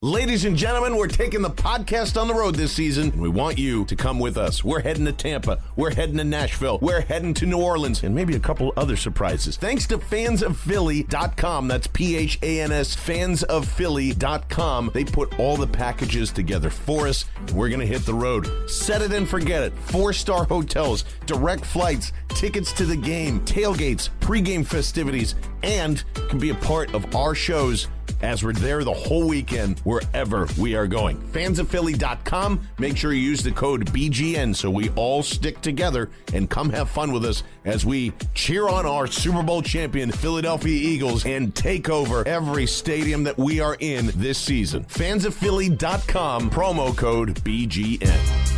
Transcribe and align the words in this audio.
Ladies 0.00 0.44
and 0.44 0.56
gentlemen, 0.56 0.94
we're 0.94 1.08
taking 1.08 1.42
the 1.42 1.50
podcast 1.50 2.20
on 2.20 2.28
the 2.28 2.34
road 2.34 2.54
this 2.54 2.72
season, 2.72 3.10
and 3.10 3.20
we 3.20 3.28
want 3.28 3.58
you 3.58 3.84
to 3.86 3.96
come 3.96 4.20
with 4.20 4.36
us. 4.36 4.62
We're 4.62 4.80
heading 4.80 5.06
to 5.06 5.12
Tampa, 5.12 5.60
we're 5.74 5.92
heading 5.92 6.18
to 6.18 6.24
Nashville, 6.24 6.78
we're 6.80 7.00
heading 7.00 7.34
to 7.34 7.46
New 7.46 7.60
Orleans, 7.60 8.04
and 8.04 8.14
maybe 8.14 8.36
a 8.36 8.38
couple 8.38 8.72
other 8.76 8.94
surprises. 8.94 9.56
Thanks 9.56 9.88
to 9.88 9.98
phansofphilly.com. 9.98 11.66
That's 11.66 11.88
P 11.88 12.14
H 12.14 12.38
A 12.42 12.60
N 12.60 12.70
S, 12.70 12.94
phansofphilly.com. 12.94 14.90
They 14.94 15.02
put 15.02 15.36
all 15.40 15.56
the 15.56 15.66
packages 15.66 16.30
together 16.30 16.70
for 16.70 17.08
us, 17.08 17.24
we're 17.52 17.68
going 17.68 17.80
to 17.80 17.86
hit 17.86 18.02
the 18.02 18.14
road. 18.14 18.70
Set 18.70 19.02
it 19.02 19.12
and 19.12 19.28
forget 19.28 19.64
it. 19.64 19.76
Four 19.76 20.12
star 20.12 20.44
hotels, 20.44 21.06
direct 21.26 21.64
flights, 21.64 22.12
tickets 22.28 22.72
to 22.74 22.86
the 22.86 22.96
game, 22.96 23.40
tailgates, 23.40 24.10
pregame 24.20 24.64
festivities, 24.64 25.34
and 25.64 26.04
can 26.28 26.38
be 26.38 26.50
a 26.50 26.54
part 26.54 26.94
of 26.94 27.16
our 27.16 27.34
shows 27.34 27.88
as 28.22 28.42
we're 28.42 28.52
there 28.52 28.84
the 28.84 28.92
whole 28.92 29.26
weekend 29.26 29.78
wherever 29.80 30.46
we 30.58 30.74
are 30.74 30.86
going. 30.86 31.18
Phansofphilly.com. 31.28 32.60
Make 32.78 32.96
sure 32.96 33.12
you 33.12 33.20
use 33.20 33.42
the 33.42 33.52
code 33.52 33.86
BGN 33.86 34.54
so 34.54 34.70
we 34.70 34.90
all 34.90 35.22
stick 35.22 35.60
together 35.60 36.10
and 36.32 36.48
come 36.48 36.70
have 36.70 36.90
fun 36.90 37.12
with 37.12 37.24
us 37.24 37.42
as 37.64 37.84
we 37.84 38.12
cheer 38.34 38.68
on 38.68 38.86
our 38.86 39.06
Super 39.06 39.42
Bowl 39.42 39.62
champion 39.62 40.10
Philadelphia 40.10 40.74
Eagles 40.74 41.24
and 41.26 41.54
take 41.54 41.88
over 41.88 42.26
every 42.26 42.66
stadium 42.66 43.24
that 43.24 43.36
we 43.38 43.60
are 43.60 43.76
in 43.80 44.10
this 44.16 44.38
season. 44.38 44.84
Phansofphilly.com. 44.84 46.50
Promo 46.50 46.96
code 46.96 47.34
BGN. 47.44 48.56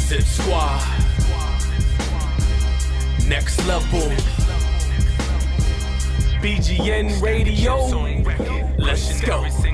Zip 0.00 0.22
Squad. 0.22 1.02
Next 3.28 3.66
level. 3.66 4.41
BGN 6.42 7.22
Radio. 7.22 7.76
Let's 8.76 9.20
go. 9.20 9.71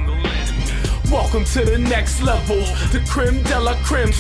Welcome 1.11 1.45
to 1.47 1.65
the 1.65 1.79
next 1.79 2.21
level. 2.21 2.59
The 2.93 3.03
creme 3.09 3.43
de 3.45 3.59
la 3.59 3.75
creme. 3.83 4.13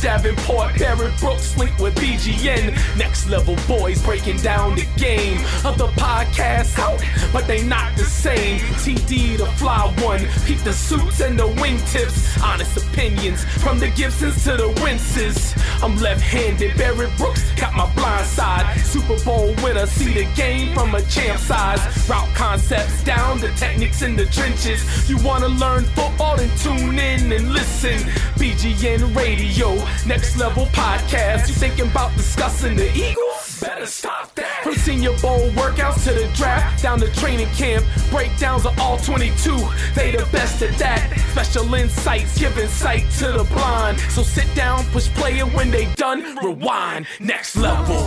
Davenport, 0.00 0.78
Barrett 0.78 1.18
Brooks 1.20 1.56
linked 1.58 1.78
with 1.80 1.94
BGN. 1.96 2.96
Next 2.96 3.28
level 3.28 3.56
boys 3.68 4.02
breaking 4.02 4.38
down 4.38 4.74
the 4.74 4.86
game 4.96 5.38
of 5.66 5.76
the 5.76 5.88
podcast 5.98 6.78
out, 6.78 7.02
but 7.30 7.46
they 7.46 7.62
not 7.62 7.94
the 7.98 8.04
same. 8.04 8.58
TD 8.82 9.36
the 9.36 9.46
fly 9.58 9.92
one. 10.02 10.20
Peep 10.46 10.58
the 10.60 10.72
suits 10.72 11.20
and 11.20 11.38
the 11.38 11.46
wingtips. 11.60 12.42
Honest 12.42 12.76
opinions 12.78 13.44
from 13.44 13.78
the 13.78 13.88
Gibsons 13.90 14.42
to 14.44 14.56
the 14.56 14.68
Winces. 14.82 15.54
I'm 15.82 15.96
left 15.98 16.22
handed. 16.22 16.74
Barrett 16.78 17.14
Brooks 17.18 17.42
got 17.52 17.74
my 17.74 17.92
blind 17.94 18.26
side. 18.26 18.80
Super 18.80 19.22
Bowl 19.24 19.54
winner. 19.62 19.86
See 19.86 20.14
the 20.14 20.24
game 20.34 20.74
from 20.74 20.94
a 20.94 21.02
champ 21.02 21.38
size. 21.38 21.80
Route 22.08 22.34
concepts 22.34 23.04
down 23.04 23.40
the 23.40 23.48
techniques 23.52 24.00
in 24.00 24.16
the 24.16 24.24
trenches. 24.26 25.08
You 25.08 25.18
wanna 25.18 25.48
learn 25.48 25.84
football? 25.84 26.29
Then 26.36 26.50
tune 26.58 26.98
in 26.98 27.32
and 27.32 27.52
listen. 27.52 27.98
BGN 28.38 29.14
Radio, 29.14 29.74
next 30.06 30.36
level 30.36 30.66
podcast. 30.66 31.48
You 31.48 31.54
thinking 31.54 31.90
about 31.90 32.16
discussing 32.16 32.76
the 32.76 32.90
Eagles? 32.96 33.60
Better 33.60 33.86
stop 33.86 34.34
that. 34.36 34.62
From 34.62 34.74
Senior 34.74 35.16
Bowl 35.20 35.50
workouts 35.50 36.04
to 36.04 36.14
the 36.14 36.30
draft, 36.34 36.82
down 36.82 37.00
to 37.00 37.12
training 37.14 37.48
camp, 37.48 37.84
breakdowns 38.10 38.64
of 38.64 38.78
all 38.78 38.98
22. 38.98 39.56
They 39.94 40.12
the 40.12 40.26
best 40.32 40.62
at 40.62 40.76
that. 40.78 41.18
Special 41.32 41.74
insights, 41.74 42.38
giving 42.38 42.68
sight 42.68 43.10
to 43.18 43.32
the 43.32 43.44
blind. 43.44 44.00
So 44.10 44.22
sit 44.22 44.52
down, 44.54 44.84
push 44.86 45.08
play, 45.08 45.38
and 45.40 45.52
when 45.52 45.70
they 45.70 45.86
done, 45.94 46.36
rewind. 46.42 47.06
Next 47.18 47.56
level. 47.56 48.06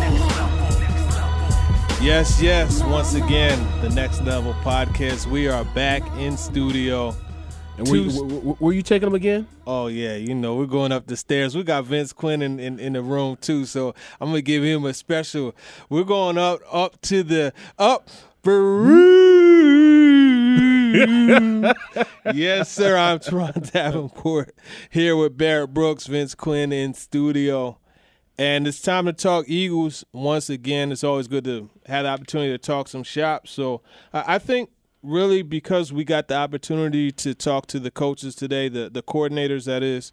Yes, 2.02 2.42
yes. 2.42 2.84
Once 2.84 3.14
again, 3.14 3.66
the 3.82 3.90
Next 3.90 4.22
Level 4.24 4.54
podcast. 4.56 5.26
We 5.26 5.48
are 5.48 5.64
back 5.64 6.04
in 6.18 6.36
studio. 6.36 7.16
And 7.78 7.90
were, 7.90 7.96
you, 7.96 8.24
were, 8.24 8.56
were 8.60 8.74
you 8.74 8.84
taking 8.84 9.08
them 9.08 9.16
again? 9.16 9.48
Oh 9.66 9.88
yeah, 9.88 10.16
you 10.16 10.36
know 10.36 10.56
we're 10.56 10.68
going 10.68 10.92
up 10.92 11.08
the 11.08 11.18
stairs. 11.18 11.56
We 11.56 11.64
got 11.64 11.86
Vince 11.86 12.14
Quinn 12.14 12.44
in, 12.44 12.60
in, 12.60 12.80
in 12.80 12.94
the 12.94 13.02
room 13.02 13.38
too, 13.42 13.66
so 13.66 13.96
I'm 14.22 14.30
gonna 14.30 14.42
give 14.42 14.64
him 14.64 14.86
a 14.86 14.94
special. 14.94 15.56
We're 15.90 16.04
going 16.04 16.38
up 16.38 16.60
up 16.72 17.02
to 17.02 17.24
the 17.24 17.54
up. 17.80 18.10
yes, 22.36 22.72
sir. 22.72 22.98
I'm 22.98 23.20
Tron 23.20 23.54
Davenport 23.72 24.54
here 24.92 25.16
with 25.16 25.38
Barrett 25.38 25.74
Brooks, 25.74 26.06
Vince 26.06 26.36
Quinn 26.36 26.72
in 26.72 26.94
studio. 26.94 27.80
And 28.38 28.68
it's 28.68 28.82
time 28.82 29.06
to 29.06 29.14
talk 29.14 29.46
Eagles 29.48 30.04
once 30.12 30.50
again. 30.50 30.92
It's 30.92 31.04
always 31.04 31.28
good 31.28 31.46
to 31.46 31.70
have 31.86 32.04
the 32.04 32.10
opportunity 32.10 32.52
to 32.52 32.58
talk 32.58 32.90
some 32.90 33.04
shop. 33.04 33.48
So 33.48 33.82
I 34.12 34.40
think 34.40 34.72
really 35.04 35.42
because 35.42 35.92
we 35.94 36.04
got 36.04 36.28
the 36.30 36.36
opportunity 36.36 37.12
to 37.12 37.36
talk 37.36 37.68
to 37.68 37.80
the 37.80 37.92
coaches 37.92 38.34
today, 38.34 38.70
the 38.70 38.90
the 38.90 39.04
coordinators 39.04 39.66
that 39.66 39.84
is, 39.84 40.12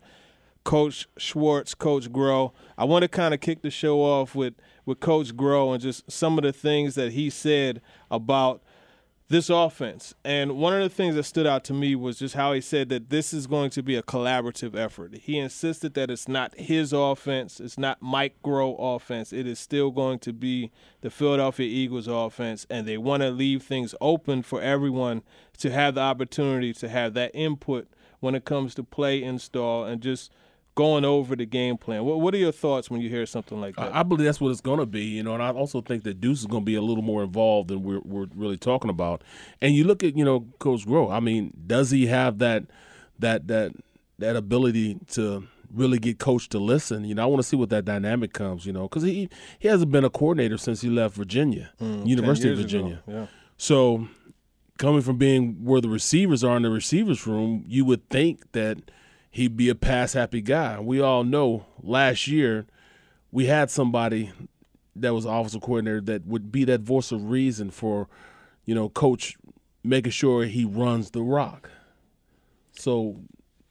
Coach 0.64 1.08
Schwartz, 1.16 1.74
Coach 1.74 2.10
Groh. 2.10 2.52
I 2.76 2.84
want 2.84 3.02
to 3.02 3.08
kind 3.08 3.32
of 3.32 3.40
kick 3.40 3.62
the 3.62 3.70
show 3.70 4.00
off 4.00 4.34
with 4.34 4.54
with 4.84 5.00
Coach 5.00 5.34
Groh 5.36 5.72
and 5.72 5.80
just 5.80 6.10
some 6.10 6.36
of 6.36 6.44
the 6.44 6.52
things 6.52 6.96
that 6.96 7.12
he 7.12 7.30
said 7.30 7.80
about 8.10 8.62
this 9.30 9.48
offense. 9.48 10.12
And 10.24 10.58
one 10.58 10.74
of 10.74 10.82
the 10.82 10.94
things 10.94 11.14
that 11.14 11.22
stood 11.22 11.46
out 11.46 11.62
to 11.64 11.72
me 11.72 11.94
was 11.94 12.18
just 12.18 12.34
how 12.34 12.52
he 12.52 12.60
said 12.60 12.88
that 12.88 13.10
this 13.10 13.32
is 13.32 13.46
going 13.46 13.70
to 13.70 13.82
be 13.82 13.94
a 13.94 14.02
collaborative 14.02 14.76
effort. 14.76 15.14
He 15.14 15.38
insisted 15.38 15.94
that 15.94 16.10
it's 16.10 16.26
not 16.26 16.52
his 16.58 16.92
offense, 16.92 17.60
it's 17.60 17.78
not 17.78 18.02
Mike 18.02 18.34
Groh 18.44 18.76
offense. 18.76 19.32
It 19.32 19.46
is 19.46 19.60
still 19.60 19.92
going 19.92 20.18
to 20.18 20.32
be 20.32 20.72
the 21.00 21.10
Philadelphia 21.10 21.66
Eagles 21.66 22.08
offense, 22.08 22.66
and 22.68 22.88
they 22.88 22.98
want 22.98 23.22
to 23.22 23.30
leave 23.30 23.62
things 23.62 23.94
open 24.00 24.42
for 24.42 24.60
everyone 24.60 25.22
to 25.58 25.70
have 25.70 25.94
the 25.94 26.00
opportunity 26.00 26.72
to 26.74 26.88
have 26.88 27.14
that 27.14 27.30
input 27.32 27.86
when 28.18 28.34
it 28.34 28.44
comes 28.44 28.74
to 28.74 28.82
play 28.82 29.22
install 29.22 29.84
and 29.84 30.02
just– 30.02 30.32
going 30.74 31.04
over 31.04 31.36
the 31.36 31.46
game 31.46 31.76
plan. 31.76 32.04
What 32.04 32.20
What 32.20 32.34
are 32.34 32.38
your 32.38 32.52
thoughts 32.52 32.90
when 32.90 33.00
you 33.00 33.08
hear 33.08 33.26
something 33.26 33.60
like 33.60 33.76
that? 33.76 33.94
I, 33.94 34.00
I 34.00 34.02
believe 34.02 34.24
that's 34.24 34.40
what 34.40 34.50
it's 34.50 34.60
going 34.60 34.78
to 34.78 34.86
be, 34.86 35.02
you 35.02 35.22
know, 35.22 35.34
and 35.34 35.42
I 35.42 35.50
also 35.50 35.80
think 35.80 36.04
that 36.04 36.20
Deuce 36.20 36.40
is 36.40 36.46
going 36.46 36.62
to 36.62 36.66
be 36.66 36.74
a 36.74 36.82
little 36.82 37.02
more 37.02 37.22
involved 37.22 37.68
than 37.68 37.82
we're 37.82 38.00
we're 38.00 38.26
really 38.34 38.56
talking 38.56 38.90
about. 38.90 39.22
And 39.60 39.74
you 39.74 39.84
look 39.84 40.02
at 40.02 40.16
you 40.16 40.24
know 40.24 40.46
Coach 40.58 40.86
Groh. 40.86 41.12
I 41.12 41.20
mean, 41.20 41.52
does 41.66 41.90
he 41.90 42.06
have 42.06 42.38
that 42.38 42.64
that 43.18 43.48
that 43.48 43.72
that 44.18 44.36
ability 44.36 44.98
to 45.08 45.46
really 45.72 45.98
get 45.98 46.18
coached 46.18 46.50
to 46.52 46.58
listen. 46.58 47.04
You 47.04 47.14
know, 47.14 47.22
I 47.22 47.26
want 47.26 47.42
to 47.42 47.48
see 47.48 47.56
what 47.56 47.70
that 47.70 47.84
dynamic 47.84 48.32
comes. 48.32 48.66
You 48.66 48.72
know, 48.72 48.82
because 48.82 49.02
he 49.02 49.28
he 49.58 49.68
hasn't 49.68 49.90
been 49.90 50.04
a 50.04 50.10
coordinator 50.10 50.58
since 50.58 50.80
he 50.80 50.88
left 50.88 51.14
Virginia, 51.14 51.70
mm, 51.80 52.06
University 52.06 52.50
of 52.50 52.58
Virginia. 52.58 53.02
Yeah. 53.06 53.26
So 53.56 54.08
coming 54.78 55.02
from 55.02 55.18
being 55.18 55.62
where 55.62 55.80
the 55.80 55.88
receivers 55.88 56.42
are 56.42 56.56
in 56.56 56.62
the 56.62 56.70
receivers 56.70 57.26
room, 57.26 57.64
you 57.66 57.84
would 57.84 58.08
think 58.08 58.52
that 58.52 58.90
he'd 59.30 59.56
be 59.56 59.68
a 59.68 59.74
pass 59.74 60.12
happy 60.12 60.40
guy. 60.40 60.78
We 60.80 61.00
all 61.00 61.24
know 61.24 61.64
last 61.82 62.26
year 62.26 62.66
we 63.30 63.46
had 63.46 63.70
somebody 63.70 64.32
that 64.96 65.14
was 65.14 65.24
offensive 65.24 65.62
coordinator 65.62 66.00
that 66.02 66.26
would 66.26 66.50
be 66.50 66.64
that 66.64 66.80
voice 66.80 67.12
of 67.12 67.30
reason 67.30 67.70
for, 67.70 68.08
you 68.64 68.74
know, 68.74 68.88
coach 68.88 69.36
making 69.84 70.12
sure 70.12 70.44
he 70.44 70.64
runs 70.64 71.12
the 71.12 71.22
rock. 71.22 71.70
So 72.72 73.16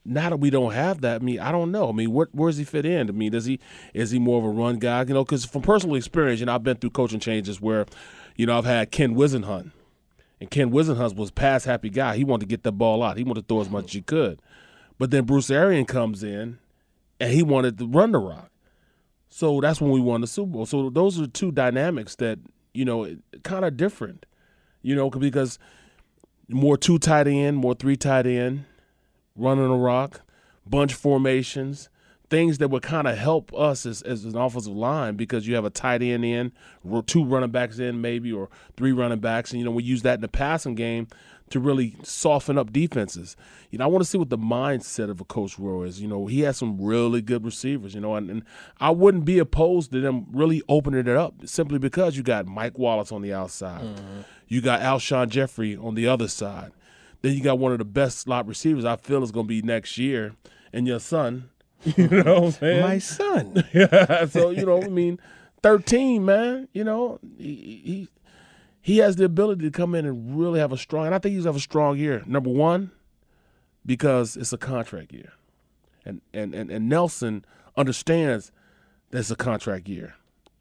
now 0.04 0.30
that 0.30 0.38
we 0.38 0.48
don't 0.50 0.72
have 0.72 1.02
that, 1.02 1.20
I 1.20 1.24
mean, 1.24 1.40
I 1.40 1.52
don't 1.52 1.70
know. 1.70 1.90
I 1.90 1.92
mean, 1.92 2.10
what 2.10 2.34
where 2.34 2.48
does 2.48 2.56
he 2.56 2.64
fit 2.64 2.86
in? 2.86 3.08
I 3.08 3.12
mean, 3.12 3.32
does 3.32 3.44
he 3.44 3.60
is 3.92 4.10
he 4.10 4.18
more 4.18 4.38
of 4.38 4.44
a 4.44 4.48
run 4.48 4.78
guy? 4.78 5.02
You 5.02 5.14
know, 5.14 5.24
because 5.24 5.44
from 5.44 5.62
personal 5.62 5.96
experience, 5.96 6.40
you 6.40 6.46
know, 6.46 6.54
I've 6.54 6.64
been 6.64 6.78
through 6.78 6.90
coaching 6.90 7.20
changes 7.20 7.60
where, 7.60 7.84
you 8.34 8.46
know, 8.46 8.56
I've 8.56 8.64
had 8.64 8.90
Ken 8.90 9.14
Whisenhunt, 9.14 9.72
and 10.40 10.50
Ken 10.50 10.70
Whisenhunt 10.70 11.16
was 11.16 11.30
pass 11.30 11.64
happy 11.64 11.90
guy. 11.90 12.16
He 12.16 12.24
wanted 12.24 12.40
to 12.40 12.46
get 12.46 12.62
the 12.62 12.72
ball 12.72 13.02
out. 13.02 13.18
He 13.18 13.24
wanted 13.24 13.42
to 13.42 13.46
throw 13.46 13.60
as 13.60 13.68
much 13.68 13.86
as 13.86 13.92
he 13.92 14.00
could. 14.00 14.40
But 15.00 15.10
then 15.10 15.24
Bruce 15.24 15.48
Arians 15.48 15.86
comes 15.86 16.22
in 16.22 16.58
and 17.18 17.32
he 17.32 17.42
wanted 17.42 17.78
to 17.78 17.86
run 17.86 18.12
the 18.12 18.18
rock. 18.18 18.50
So 19.30 19.58
that's 19.62 19.80
when 19.80 19.92
we 19.92 19.98
won 19.98 20.20
the 20.20 20.26
Super 20.26 20.52
Bowl. 20.52 20.66
So 20.66 20.90
those 20.90 21.18
are 21.18 21.26
two 21.26 21.50
dynamics 21.50 22.16
that, 22.16 22.38
you 22.74 22.84
know, 22.84 23.16
kind 23.42 23.64
of 23.64 23.78
different, 23.78 24.26
you 24.82 24.94
know, 24.94 25.08
because 25.08 25.58
more 26.50 26.76
two 26.76 26.98
tight 26.98 27.26
end, 27.26 27.56
more 27.56 27.72
three 27.72 27.96
tight 27.96 28.26
end, 28.26 28.66
running 29.34 29.64
a 29.64 29.74
rock, 29.74 30.20
bunch 30.66 30.92
formations, 30.92 31.88
things 32.28 32.58
that 32.58 32.68
would 32.68 32.82
kind 32.82 33.08
of 33.08 33.16
help 33.16 33.54
us 33.54 33.86
as, 33.86 34.02
as 34.02 34.26
an 34.26 34.36
offensive 34.36 34.74
line 34.74 35.16
because 35.16 35.48
you 35.48 35.54
have 35.54 35.64
a 35.64 35.70
tight 35.70 36.02
end 36.02 36.26
in, 36.26 36.52
two 37.06 37.24
running 37.24 37.50
backs 37.50 37.78
in 37.78 38.02
maybe, 38.02 38.30
or 38.30 38.50
three 38.76 38.92
running 38.92 39.20
backs. 39.20 39.50
And, 39.52 39.60
you 39.60 39.64
know, 39.64 39.70
we 39.70 39.82
use 39.82 40.02
that 40.02 40.16
in 40.16 40.20
the 40.20 40.28
passing 40.28 40.74
game 40.74 41.08
to 41.50 41.58
really 41.58 41.96
soften 42.02 42.56
up 42.56 42.72
defenses. 42.72 43.36
You 43.70 43.78
know, 43.78 43.84
I 43.84 43.88
want 43.88 44.04
to 44.04 44.08
see 44.08 44.18
what 44.18 44.30
the 44.30 44.38
mindset 44.38 45.10
of 45.10 45.20
a 45.20 45.24
coach 45.24 45.58
Rowe 45.58 45.82
is. 45.82 46.00
You 46.00 46.08
know, 46.08 46.26
he 46.26 46.40
has 46.40 46.56
some 46.56 46.80
really 46.80 47.20
good 47.20 47.44
receivers. 47.44 47.94
You 47.94 48.00
know, 48.00 48.14
and, 48.14 48.30
and 48.30 48.44
I 48.80 48.90
wouldn't 48.90 49.24
be 49.24 49.38
opposed 49.38 49.90
to 49.92 50.00
them 50.00 50.26
really 50.32 50.62
opening 50.68 51.00
it 51.00 51.16
up 51.16 51.34
simply 51.44 51.78
because 51.78 52.16
you 52.16 52.22
got 52.22 52.46
Mike 52.46 52.78
Wallace 52.78 53.12
on 53.12 53.20
the 53.22 53.34
outside, 53.34 53.82
mm-hmm. 53.82 54.20
you 54.46 54.60
got 54.60 54.80
Alshon 54.80 55.28
Jeffery 55.28 55.76
on 55.76 55.96
the 55.96 56.06
other 56.06 56.28
side, 56.28 56.72
then 57.22 57.34
you 57.34 57.42
got 57.42 57.58
one 57.58 57.72
of 57.72 57.78
the 57.78 57.84
best 57.84 58.18
slot 58.18 58.46
receivers 58.46 58.84
I 58.84 58.96
feel 58.96 59.22
is 59.22 59.32
going 59.32 59.46
to 59.46 59.48
be 59.48 59.62
next 59.62 59.98
year, 59.98 60.34
and 60.72 60.86
your 60.86 61.00
son. 61.00 61.50
You 61.96 62.08
know 62.08 62.34
what 62.34 62.44
I'm 62.44 62.50
saying? 62.50 62.80
My 62.82 62.98
son. 62.98 63.64
yeah. 63.72 64.26
So 64.26 64.50
you 64.50 64.66
know, 64.66 64.82
I 64.82 64.88
mean, 64.88 65.18
thirteen, 65.62 66.26
man. 66.26 66.68
You 66.74 66.84
know, 66.84 67.20
he, 67.38 67.80
he 67.82 68.08
he 68.80 68.98
has 68.98 69.16
the 69.16 69.24
ability 69.24 69.64
to 69.64 69.70
come 69.70 69.94
in 69.94 70.06
and 70.06 70.38
really 70.38 70.60
have 70.60 70.72
a 70.72 70.78
strong, 70.78 71.06
and 71.06 71.14
I 71.14 71.18
think 71.18 71.34
he's 71.34 71.44
have 71.44 71.56
a 71.56 71.60
strong 71.60 71.98
year. 71.98 72.22
Number 72.26 72.50
one, 72.50 72.90
because 73.84 74.36
it's 74.36 74.52
a 74.52 74.58
contract 74.58 75.12
year, 75.12 75.32
and 76.04 76.20
and 76.32 76.54
and, 76.54 76.70
and 76.70 76.88
Nelson 76.88 77.44
understands 77.76 78.52
that 79.10 79.18
it's 79.18 79.30
a 79.30 79.36
contract 79.36 79.88
year. 79.88 80.14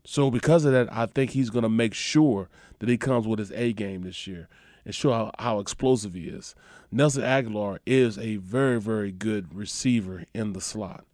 So 0.03 0.31
because 0.31 0.65
of 0.65 0.71
that, 0.71 0.91
I 0.91 1.05
think 1.05 1.31
he's 1.31 1.49
going 1.49 1.63
to 1.63 1.69
make 1.69 1.93
sure 1.93 2.49
that 2.79 2.89
he 2.89 2.97
comes 2.97 3.27
with 3.27 3.39
his 3.39 3.51
A 3.51 3.73
game 3.73 4.01
this 4.01 4.25
year 4.25 4.47
and 4.85 4.95
show 4.95 5.11
how, 5.11 5.31
how 5.37 5.59
explosive 5.59 6.13
he 6.13 6.23
is. 6.23 6.55
Nelson 6.91 7.21
Agholor 7.21 7.79
is 7.85 8.17
a 8.17 8.37
very, 8.37 8.81
very 8.81 9.11
good 9.11 9.53
receiver 9.53 10.23
in 10.33 10.53
the 10.53 10.61
slot. 10.61 11.05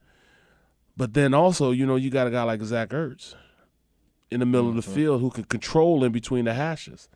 But 0.96 1.14
then 1.14 1.34
also, 1.34 1.72
you 1.72 1.86
know, 1.86 1.98
you 1.98 2.10
got 2.10 2.28
a 2.28 2.32
guy 2.32 2.44
like 2.44 2.62
Zach 2.62 2.90
Ertz 2.90 3.36
in 4.32 4.40
the 4.40 4.46
middle 4.46 4.70
mm-hmm. 4.70 4.78
of 4.78 4.86
the 4.86 4.90
mm-hmm. 4.90 5.00
field 5.00 5.22
who 5.22 5.30
can 5.30 5.44
control 5.46 6.04
in 6.04 6.12
between 6.12 6.46
the 6.46 6.54
hashes. 6.54 7.10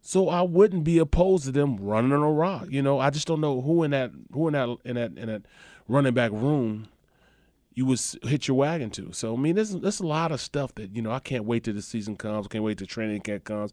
So 0.00 0.28
I 0.28 0.42
wouldn't 0.42 0.84
be 0.84 0.98
opposed 0.98 1.44
to 1.44 1.52
them 1.52 1.76
running 1.76 2.12
on 2.12 2.22
a 2.22 2.32
rock. 2.32 2.66
You 2.70 2.82
know, 2.82 2.98
I 3.00 3.10
just 3.10 3.26
don't 3.26 3.40
know 3.40 3.60
who 3.60 3.82
in 3.82 3.90
that 3.90 4.12
who 4.32 4.46
in 4.48 4.52
that 4.52 4.76
in 4.84 4.94
that 4.94 5.18
in 5.18 5.26
that 5.26 5.42
running 5.88 6.14
back 6.14 6.30
room 6.32 6.88
you 7.74 7.86
would 7.86 8.00
hit 8.22 8.48
your 8.48 8.56
wagon 8.56 8.90
to. 8.90 9.12
So 9.12 9.34
I 9.34 9.36
mean, 9.36 9.56
there's 9.56 9.72
there's 9.72 10.00
a 10.00 10.06
lot 10.06 10.32
of 10.32 10.40
stuff 10.40 10.74
that 10.76 10.94
you 10.94 11.02
know 11.02 11.10
I 11.10 11.18
can't 11.18 11.44
wait 11.44 11.64
till 11.64 11.74
the 11.74 11.82
season 11.82 12.16
comes. 12.16 12.46
Can't 12.48 12.64
wait 12.64 12.78
till 12.78 12.86
training 12.86 13.20
camp 13.22 13.44
comes 13.44 13.72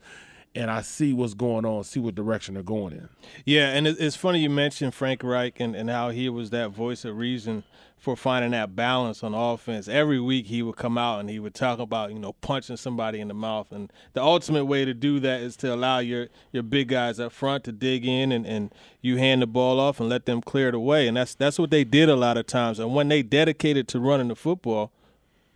and 0.55 0.71
I 0.71 0.81
see 0.81 1.13
what's 1.13 1.33
going 1.33 1.65
on, 1.65 1.83
see 1.83 1.99
what 1.99 2.15
direction 2.15 2.53
they're 2.53 2.63
going 2.63 2.93
in. 2.93 3.09
Yeah, 3.45 3.71
and 3.71 3.87
it's 3.87 4.15
funny 4.15 4.39
you 4.39 4.49
mentioned 4.49 4.93
Frank 4.93 5.23
Reich 5.23 5.59
and, 5.59 5.75
and 5.75 5.89
how 5.89 6.09
he 6.09 6.29
was 6.29 6.49
that 6.51 6.71
voice 6.71 7.05
of 7.05 7.17
reason 7.17 7.63
for 7.97 8.15
finding 8.15 8.51
that 8.51 8.75
balance 8.75 9.23
on 9.23 9.33
offense. 9.33 9.87
Every 9.87 10.19
week 10.19 10.45
he 10.45 10.61
would 10.61 10.75
come 10.75 10.97
out 10.97 11.19
and 11.19 11.29
he 11.29 11.39
would 11.39 11.55
talk 11.55 11.79
about, 11.79 12.11
you 12.11 12.19
know, 12.19 12.33
punching 12.33 12.77
somebody 12.77 13.19
in 13.19 13.27
the 13.27 13.33
mouth. 13.33 13.71
And 13.71 13.91
the 14.13 14.21
ultimate 14.21 14.65
way 14.65 14.85
to 14.85 14.93
do 14.93 15.19
that 15.21 15.41
is 15.41 15.55
to 15.57 15.73
allow 15.73 15.99
your, 15.99 16.27
your 16.51 16.63
big 16.63 16.89
guys 16.89 17.19
up 17.19 17.31
front 17.31 17.63
to 17.63 17.71
dig 17.71 18.05
in 18.05 18.31
and, 18.31 18.45
and 18.45 18.73
you 19.01 19.17
hand 19.17 19.41
the 19.41 19.47
ball 19.47 19.79
off 19.79 19.99
and 19.99 20.07
let 20.07 20.25
them 20.25 20.41
clear 20.41 20.71
the 20.71 20.79
way. 20.79 21.07
And 21.07 21.17
that's 21.17 21.35
that's 21.35 21.57
what 21.57 21.71
they 21.71 21.83
did 21.83 22.09
a 22.09 22.15
lot 22.15 22.37
of 22.37 22.45
times. 22.45 22.79
And 22.79 22.93
when 22.93 23.07
they 23.07 23.23
dedicated 23.23 23.87
to 23.89 23.99
running 23.99 24.27
the 24.29 24.35
football– 24.35 24.91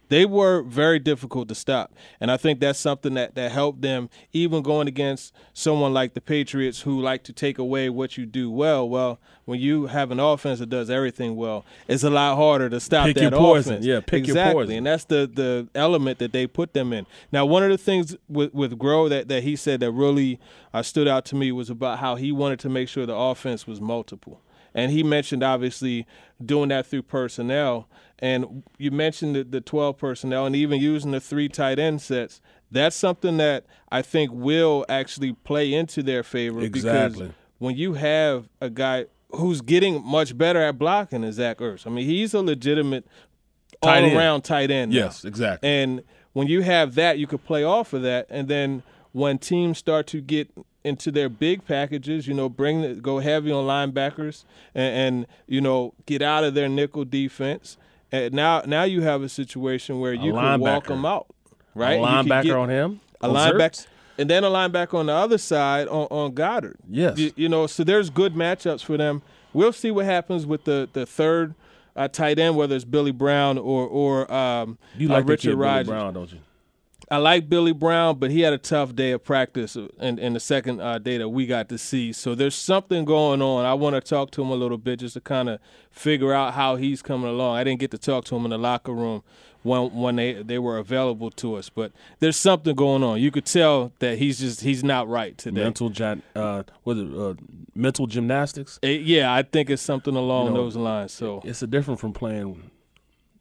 they 0.09 0.25
were 0.25 0.63
very 0.63 0.99
difficult 0.99 1.47
to 1.47 1.55
stop. 1.55 1.93
And 2.19 2.29
I 2.29 2.37
think 2.37 2.59
that's 2.59 2.79
something 2.79 3.13
that, 3.13 3.35
that 3.35 3.51
helped 3.51 3.81
them, 3.81 4.09
even 4.33 4.61
going 4.61 4.87
against 4.87 5.33
someone 5.53 5.93
like 5.93 6.13
the 6.13 6.21
Patriots 6.21 6.81
who 6.81 6.99
like 6.99 7.23
to 7.23 7.33
take 7.33 7.57
away 7.57 7.89
what 7.89 8.17
you 8.17 8.25
do 8.25 8.51
well. 8.51 8.89
Well, 8.89 9.19
when 9.45 9.59
you 9.59 9.87
have 9.87 10.11
an 10.11 10.19
offense 10.19 10.59
that 10.59 10.69
does 10.69 10.89
everything 10.89 11.35
well, 11.35 11.65
it's 11.87 12.03
a 12.03 12.09
lot 12.09 12.35
harder 12.35 12.69
to 12.69 12.79
stop 12.79 13.05
pick 13.05 13.15
that 13.15 13.21
your 13.21 13.31
poison. 13.31 13.73
offense. 13.73 13.85
Yeah, 13.85 13.99
pick 14.01 14.27
exactly. 14.27 14.41
your 14.41 14.53
poison. 14.53 14.77
And 14.77 14.85
that's 14.85 15.05
the, 15.05 15.29
the 15.31 15.67
element 15.73 16.19
that 16.19 16.33
they 16.33 16.47
put 16.47 16.73
them 16.73 16.91
in. 16.91 17.05
Now, 17.31 17.45
one 17.45 17.63
of 17.63 17.69
the 17.69 17.77
things 17.77 18.15
with, 18.27 18.53
with 18.53 18.77
Groh 18.77 19.09
that, 19.09 19.27
that 19.27 19.43
he 19.43 19.55
said 19.55 19.79
that 19.79 19.91
really 19.91 20.39
uh, 20.73 20.83
stood 20.83 21.07
out 21.07 21.25
to 21.25 21.35
me 21.35 21.51
was 21.51 21.69
about 21.69 21.99
how 21.99 22.15
he 22.15 22.31
wanted 22.31 22.59
to 22.59 22.69
make 22.69 22.89
sure 22.89 23.05
the 23.05 23.15
offense 23.15 23.65
was 23.65 23.79
multiple. 23.79 24.41
And 24.73 24.91
he 24.91 25.03
mentioned 25.03 25.43
obviously 25.43 26.05
doing 26.43 26.69
that 26.69 26.85
through 26.85 27.03
personnel. 27.03 27.87
And 28.19 28.63
you 28.77 28.91
mentioned 28.91 29.35
the, 29.35 29.43
the 29.43 29.61
12 29.61 29.97
personnel 29.97 30.45
and 30.45 30.55
even 30.55 30.79
using 30.79 31.11
the 31.11 31.19
three 31.19 31.49
tight 31.49 31.79
end 31.79 32.01
sets. 32.01 32.41
That's 32.71 32.95
something 32.95 33.37
that 33.37 33.65
I 33.91 34.01
think 34.01 34.31
will 34.31 34.85
actually 34.89 35.33
play 35.33 35.73
into 35.73 36.03
their 36.03 36.23
favor 36.23 36.61
exactly. 36.61 37.19
because 37.19 37.35
when 37.57 37.75
you 37.75 37.93
have 37.93 38.49
a 38.61 38.69
guy 38.69 39.05
who's 39.31 39.61
getting 39.61 40.03
much 40.03 40.37
better 40.37 40.61
at 40.61 40.77
blocking 40.77 41.21
than 41.21 41.31
Zach 41.31 41.57
Ertz, 41.59 41.87
I 41.87 41.89
mean, 41.89 42.05
he's 42.05 42.33
a 42.33 42.41
legitimate 42.41 43.07
tight 43.81 44.03
all 44.03 44.17
around 44.17 44.41
tight 44.41 44.71
end. 44.71 44.93
Yes, 44.93 45.23
now. 45.23 45.27
exactly. 45.29 45.69
And 45.69 46.03
when 46.33 46.47
you 46.47 46.61
have 46.61 46.95
that, 46.95 47.17
you 47.17 47.27
could 47.27 47.43
play 47.43 47.63
off 47.63 47.93
of 47.93 48.01
that. 48.03 48.27
And 48.29 48.47
then 48.47 48.83
when 49.11 49.37
teams 49.37 49.77
start 49.77 50.07
to 50.07 50.21
get 50.21 50.49
into 50.83 51.11
their 51.11 51.29
big 51.29 51.65
packages, 51.65 52.27
you 52.27 52.33
know, 52.33 52.49
bring 52.49 52.81
the, 52.81 52.93
go 52.95 53.19
heavy 53.19 53.51
on 53.51 53.65
linebackers 53.65 54.45
and, 54.73 54.95
and 54.95 55.27
you 55.47 55.61
know 55.61 55.93
get 56.05 56.21
out 56.21 56.43
of 56.43 56.53
their 56.53 56.69
nickel 56.69 57.05
defense. 57.05 57.77
And 58.11 58.33
now 58.33 58.61
now 58.65 58.83
you 58.83 59.01
have 59.01 59.21
a 59.21 59.29
situation 59.29 59.99
where 59.99 60.13
you 60.13 60.33
can 60.33 60.59
walk 60.59 60.87
them 60.87 61.05
out, 61.05 61.27
right? 61.75 61.99
A 61.99 62.03
linebacker 62.03 62.59
on 62.59 62.69
him, 62.69 63.01
a 63.21 63.29
linebacker, 63.29 63.85
and 64.17 64.29
then 64.29 64.43
a 64.43 64.49
linebacker 64.49 64.95
on 64.95 65.05
the 65.05 65.13
other 65.13 65.37
side 65.37 65.87
on, 65.87 66.07
on 66.09 66.33
Goedert. 66.33 66.77
Yes, 66.89 67.17
you, 67.17 67.31
you, 67.35 67.49
know, 67.49 67.67
so 67.67 67.83
there's 67.83 68.09
good 68.09 68.33
matchups 68.33 68.83
for 68.83 68.97
them. 68.97 69.21
We'll 69.53 69.73
see 69.73 69.91
what 69.91 70.05
happens 70.05 70.45
with 70.45 70.63
the 70.63 70.89
the 70.91 71.05
third 71.05 71.53
uh, 71.95 72.07
tight 72.07 72.39
end, 72.39 72.55
whether 72.55 72.75
it's 72.75 72.85
Billy 72.85 73.11
Brown 73.11 73.57
or 73.59 73.85
or 73.85 74.31
um, 74.33 74.79
you 74.97 75.07
like 75.07 75.25
uh, 75.25 75.27
Richard 75.27 75.55
Rodgers. 75.55 75.89
Brown, 75.89 76.13
don't 76.13 76.31
you? 76.31 76.39
I 77.11 77.17
like 77.17 77.49
Billy 77.49 77.73
Brown, 77.73 78.19
but 78.19 78.29
he 78.29 78.41
had 78.41 78.53
a 78.53 78.57
tough 78.59 78.95
day 78.95 79.11
of 79.11 79.23
practice 79.23 79.75
in, 79.75 80.19
in 80.19 80.33
the 80.33 80.39
second 80.39 80.79
uh, 80.79 80.99
day 80.99 81.17
that 81.17 81.29
we 81.29 81.47
got 81.47 81.67
to 81.69 81.77
see. 81.77 82.13
So 82.13 82.35
there's 82.35 82.53
something 82.53 83.03
going 83.03 83.41
on. 83.41 83.65
I 83.65 83.73
want 83.73 83.95
to 83.95 84.01
talk 84.01 84.29
to 84.31 84.43
him 84.43 84.49
a 84.49 84.55
little 84.55 84.77
bit 84.77 84.99
just 84.99 85.15
to 85.15 85.21
kind 85.21 85.49
of 85.49 85.59
figure 85.89 86.33
out 86.33 86.53
how 86.53 86.75
he's 86.75 87.01
coming 87.01 87.29
along. 87.29 87.57
I 87.57 87.63
didn't 87.63 87.79
get 87.79 87.89
to 87.91 87.97
talk 87.97 88.25
to 88.25 88.35
him 88.35 88.45
in 88.45 88.51
the 88.51 88.59
locker 88.59 88.93
room 88.93 89.23
when 89.63 89.93
when 89.93 90.15
they 90.15 90.33
they 90.41 90.59
were 90.59 90.77
available 90.77 91.29
to 91.31 91.55
us, 91.55 91.69
but 91.69 91.91
there's 92.19 92.37
something 92.37 92.75
going 92.75 93.03
on. 93.03 93.19
You 93.19 93.31
could 93.31 93.45
tell 93.45 93.91
that 93.99 94.17
he's 94.17 94.39
just 94.39 94.61
he's 94.61 94.83
not 94.83 95.09
right 95.09 95.37
today. 95.37 95.63
Mental, 95.63 95.91
uh, 96.35 96.63
was 96.85 96.97
it 96.97 97.13
uh, 97.13 97.33
mental 97.75 98.07
gymnastics? 98.07 98.79
It, 98.81 99.01
yeah, 99.01 99.33
I 99.33 99.41
think 99.41 99.69
it's 99.69 99.81
something 99.81 100.15
along 100.15 100.47
you 100.47 100.53
know, 100.53 100.63
those 100.63 100.75
lines. 100.75 101.11
So 101.11 101.41
it's 101.43 101.61
a 101.61 101.67
different 101.67 101.99
from 101.99 102.13
playing 102.13 102.71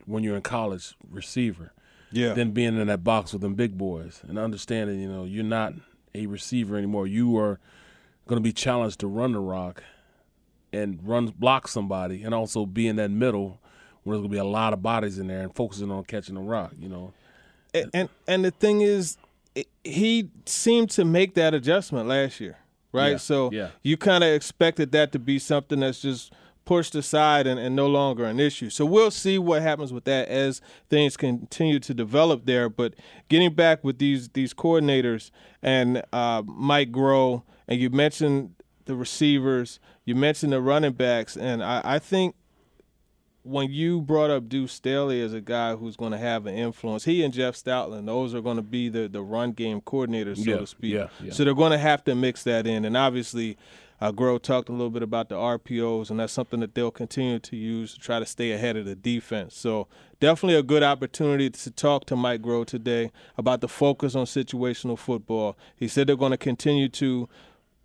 when 0.06 0.24
you're 0.24 0.36
in 0.36 0.42
college 0.42 0.94
receiver 1.08 1.72
yeah. 2.10 2.32
than 2.34 2.52
being 2.52 2.78
in 2.80 2.86
that 2.86 3.04
box 3.04 3.32
with 3.32 3.42
them 3.42 3.54
big 3.54 3.76
boys 3.76 4.22
and 4.28 4.38
understanding, 4.38 5.00
you 5.00 5.08
know, 5.08 5.24
you're 5.24 5.44
not 5.44 5.74
a 6.14 6.26
receiver 6.26 6.76
anymore. 6.76 7.06
You 7.06 7.36
are 7.38 7.58
going 8.26 8.36
to 8.36 8.42
be 8.42 8.52
challenged 8.52 9.00
to 9.00 9.06
run 9.06 9.32
the 9.32 9.40
rock 9.40 9.82
and 10.72 11.00
run 11.02 11.26
block 11.38 11.68
somebody 11.68 12.22
and 12.22 12.34
also 12.34 12.66
be 12.66 12.86
in 12.86 12.96
that 12.96 13.10
middle 13.10 13.60
where 14.02 14.16
there's 14.16 14.22
going 14.22 14.30
to 14.30 14.34
be 14.34 14.38
a 14.38 14.44
lot 14.44 14.72
of 14.72 14.82
bodies 14.82 15.18
in 15.18 15.26
there 15.28 15.42
and 15.42 15.54
focusing 15.54 15.90
on 15.90 16.04
catching 16.04 16.34
the 16.34 16.40
rock, 16.40 16.72
you 16.78 16.88
know. 16.88 17.12
And 17.74 17.90
and, 17.92 18.08
and 18.26 18.44
the 18.44 18.50
thing 18.50 18.80
is 18.80 19.18
he 19.84 20.30
seemed 20.46 20.90
to 20.90 21.04
make 21.04 21.34
that 21.34 21.54
adjustment 21.54 22.08
last 22.08 22.40
year, 22.40 22.58
right? 22.92 23.12
Yeah, 23.12 23.16
so 23.18 23.50
yeah. 23.52 23.70
you 23.82 23.96
kind 23.96 24.24
of 24.24 24.30
expected 24.30 24.92
that 24.92 25.12
to 25.12 25.18
be 25.18 25.38
something 25.38 25.80
that's 25.80 26.00
just– 26.00 26.32
pushed 26.68 26.94
aside 26.94 27.46
and, 27.46 27.58
and 27.58 27.74
no 27.74 27.86
longer 27.86 28.26
an 28.26 28.38
issue. 28.38 28.68
So 28.68 28.84
we'll 28.84 29.10
see 29.10 29.38
what 29.38 29.62
happens 29.62 29.90
with 29.90 30.04
that 30.04 30.28
as 30.28 30.60
things 30.90 31.16
continue 31.16 31.80
to 31.80 31.94
develop 31.94 32.44
there. 32.44 32.68
But 32.68 32.92
getting 33.30 33.54
back 33.54 33.82
with 33.82 33.98
these 33.98 34.28
these 34.28 34.52
coordinators 34.52 35.30
and 35.62 36.02
uh, 36.12 36.42
Mike 36.44 36.92
Groh, 36.92 37.42
and 37.66 37.80
you 37.80 37.88
mentioned 37.88 38.54
the 38.84 38.94
receivers, 38.94 39.80
you 40.04 40.14
mentioned 40.14 40.52
the 40.52 40.60
running 40.60 40.92
backs, 40.92 41.38
and 41.38 41.64
I, 41.64 41.80
I 41.82 41.98
think 41.98 42.34
when 43.48 43.70
you 43.70 44.02
brought 44.02 44.30
up 44.30 44.48
Deuce 44.48 44.72
Staley 44.72 45.22
as 45.22 45.32
a 45.32 45.40
guy 45.40 45.74
who's 45.74 45.96
going 45.96 46.12
to 46.12 46.18
have 46.18 46.44
an 46.46 46.54
influence, 46.54 47.04
he 47.04 47.24
and 47.24 47.32
Jeff 47.32 47.54
Stoutland, 47.54 48.04
those 48.04 48.34
are 48.34 48.42
going 48.42 48.56
to 48.56 48.62
be 48.62 48.90
the, 48.90 49.08
the 49.08 49.22
run 49.22 49.52
game 49.52 49.80
coordinators, 49.80 50.36
so 50.36 50.50
yeah, 50.50 50.56
to 50.58 50.66
speak. 50.66 50.92
Yeah, 50.92 51.08
yeah. 51.22 51.32
So 51.32 51.44
they're 51.44 51.54
going 51.54 51.72
to 51.72 51.78
have 51.78 52.04
to 52.04 52.14
mix 52.14 52.42
that 52.44 52.66
in. 52.66 52.84
And 52.84 52.94
obviously, 52.94 53.56
uh, 54.02 54.12
Groh 54.12 54.40
talked 54.40 54.68
a 54.68 54.72
little 54.72 54.90
bit 54.90 55.02
about 55.02 55.30
the 55.30 55.36
RPOs, 55.36 56.10
and 56.10 56.20
that's 56.20 56.32
something 56.32 56.60
that 56.60 56.74
they'll 56.74 56.90
continue 56.90 57.38
to 57.38 57.56
use 57.56 57.94
to 57.94 58.00
try 58.00 58.18
to 58.18 58.26
stay 58.26 58.52
ahead 58.52 58.76
of 58.76 58.84
the 58.84 58.94
defense. 58.94 59.56
So 59.56 59.88
definitely 60.20 60.56
a 60.56 60.62
good 60.62 60.82
opportunity 60.82 61.48
to 61.48 61.70
talk 61.70 62.04
to 62.06 62.16
Mike 62.16 62.42
Groh 62.42 62.66
today 62.66 63.10
about 63.38 63.62
the 63.62 63.68
focus 63.68 64.14
on 64.14 64.26
situational 64.26 64.98
football. 64.98 65.56
He 65.74 65.88
said 65.88 66.06
they're 66.06 66.16
going 66.16 66.32
to 66.32 66.36
continue 66.36 66.90
to 66.90 67.30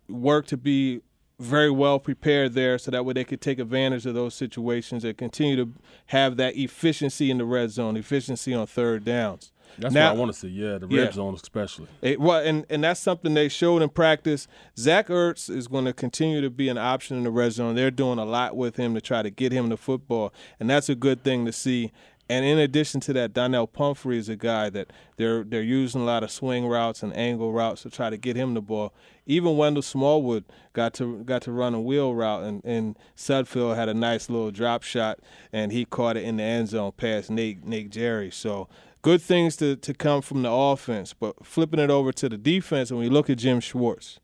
work 0.08 0.46
to 0.48 0.58
be 0.58 1.00
very 1.38 1.70
well 1.70 1.98
prepared 1.98 2.54
there 2.54 2.78
so 2.78 2.90
that 2.90 3.04
way 3.04 3.12
they 3.12 3.24
could 3.24 3.40
take 3.40 3.58
advantage 3.58 4.06
of 4.06 4.14
those 4.14 4.34
situations 4.34 5.04
and 5.04 5.16
continue 5.16 5.56
to 5.56 5.72
have 6.06 6.36
that 6.36 6.56
efficiency 6.56 7.30
in 7.30 7.38
the 7.38 7.44
red 7.44 7.70
zone, 7.70 7.96
efficiency 7.96 8.54
on 8.54 8.66
third 8.66 9.04
downs. 9.04 9.50
That's 9.78 9.94
now, 9.94 10.10
what 10.10 10.16
I 10.16 10.18
want 10.20 10.32
to 10.32 10.38
see. 10.38 10.48
Yeah, 10.48 10.78
the 10.78 10.86
red 10.86 11.06
yeah. 11.06 11.10
zone 11.10 11.34
especially. 11.34 11.88
It, 12.00 12.20
well, 12.20 12.40
and 12.40 12.64
and 12.70 12.84
that's 12.84 13.00
something 13.00 13.34
they 13.34 13.48
showed 13.48 13.82
in 13.82 13.88
practice. 13.88 14.46
Zach 14.78 15.08
Ertz 15.08 15.50
is 15.50 15.66
going 15.66 15.84
to 15.86 15.92
continue 15.92 16.40
to 16.40 16.50
be 16.50 16.68
an 16.68 16.78
option 16.78 17.16
in 17.16 17.24
the 17.24 17.30
red 17.30 17.52
zone. 17.52 17.74
They're 17.74 17.90
doing 17.90 18.18
a 18.18 18.24
lot 18.24 18.56
with 18.56 18.76
him 18.76 18.94
to 18.94 19.00
try 19.00 19.22
to 19.22 19.30
get 19.30 19.52
him 19.52 19.68
the 19.68 19.76
football, 19.76 20.32
and 20.60 20.70
that's 20.70 20.88
a 20.88 20.94
good 20.94 21.24
thing 21.24 21.44
to 21.46 21.52
see. 21.52 21.92
And 22.28 22.44
in 22.44 22.58
addition 22.58 23.00
to 23.00 23.12
that, 23.14 23.34
Donnell 23.34 23.66
Pumphrey 23.66 24.16
is 24.16 24.28
a 24.28 24.36
guy 24.36 24.70
that 24.70 24.92
they're 25.16 25.44
they're 25.44 25.62
using 25.62 26.00
a 26.00 26.04
lot 26.04 26.22
of 26.22 26.30
swing 26.30 26.66
routes 26.66 27.02
and 27.02 27.14
angle 27.14 27.52
routes 27.52 27.82
to 27.82 27.90
try 27.90 28.08
to 28.08 28.16
get 28.16 28.36
him 28.36 28.54
the 28.54 28.62
ball. 28.62 28.94
Even 29.26 29.56
Wendell 29.56 29.82
Smallwood 29.82 30.44
got 30.72 30.94
to 30.94 31.22
got 31.24 31.42
to 31.42 31.52
run 31.52 31.74
a 31.74 31.80
wheel 31.80 32.14
route, 32.14 32.42
and, 32.44 32.64
and 32.64 32.98
Sudfeld 33.16 33.76
had 33.76 33.88
a 33.88 33.94
nice 33.94 34.30
little 34.30 34.50
drop 34.50 34.82
shot, 34.82 35.20
and 35.52 35.70
he 35.70 35.84
caught 35.84 36.16
it 36.16 36.24
in 36.24 36.38
the 36.38 36.42
end 36.42 36.68
zone 36.68 36.92
past 36.96 37.30
Nate 37.30 37.64
Nate 37.64 37.90
Gerry. 37.90 38.30
So 38.30 38.68
good 39.02 39.20
things 39.20 39.56
to, 39.56 39.76
to 39.76 39.92
come 39.92 40.22
from 40.22 40.42
the 40.42 40.50
offense. 40.50 41.12
But 41.12 41.44
flipping 41.44 41.80
it 41.80 41.90
over 41.90 42.10
to 42.12 42.28
the 42.28 42.38
defense, 42.38 42.90
when 42.90 43.00
we 43.00 43.10
look 43.10 43.28
at 43.28 43.38
Jim 43.38 43.60
Schwartz, 43.60 44.18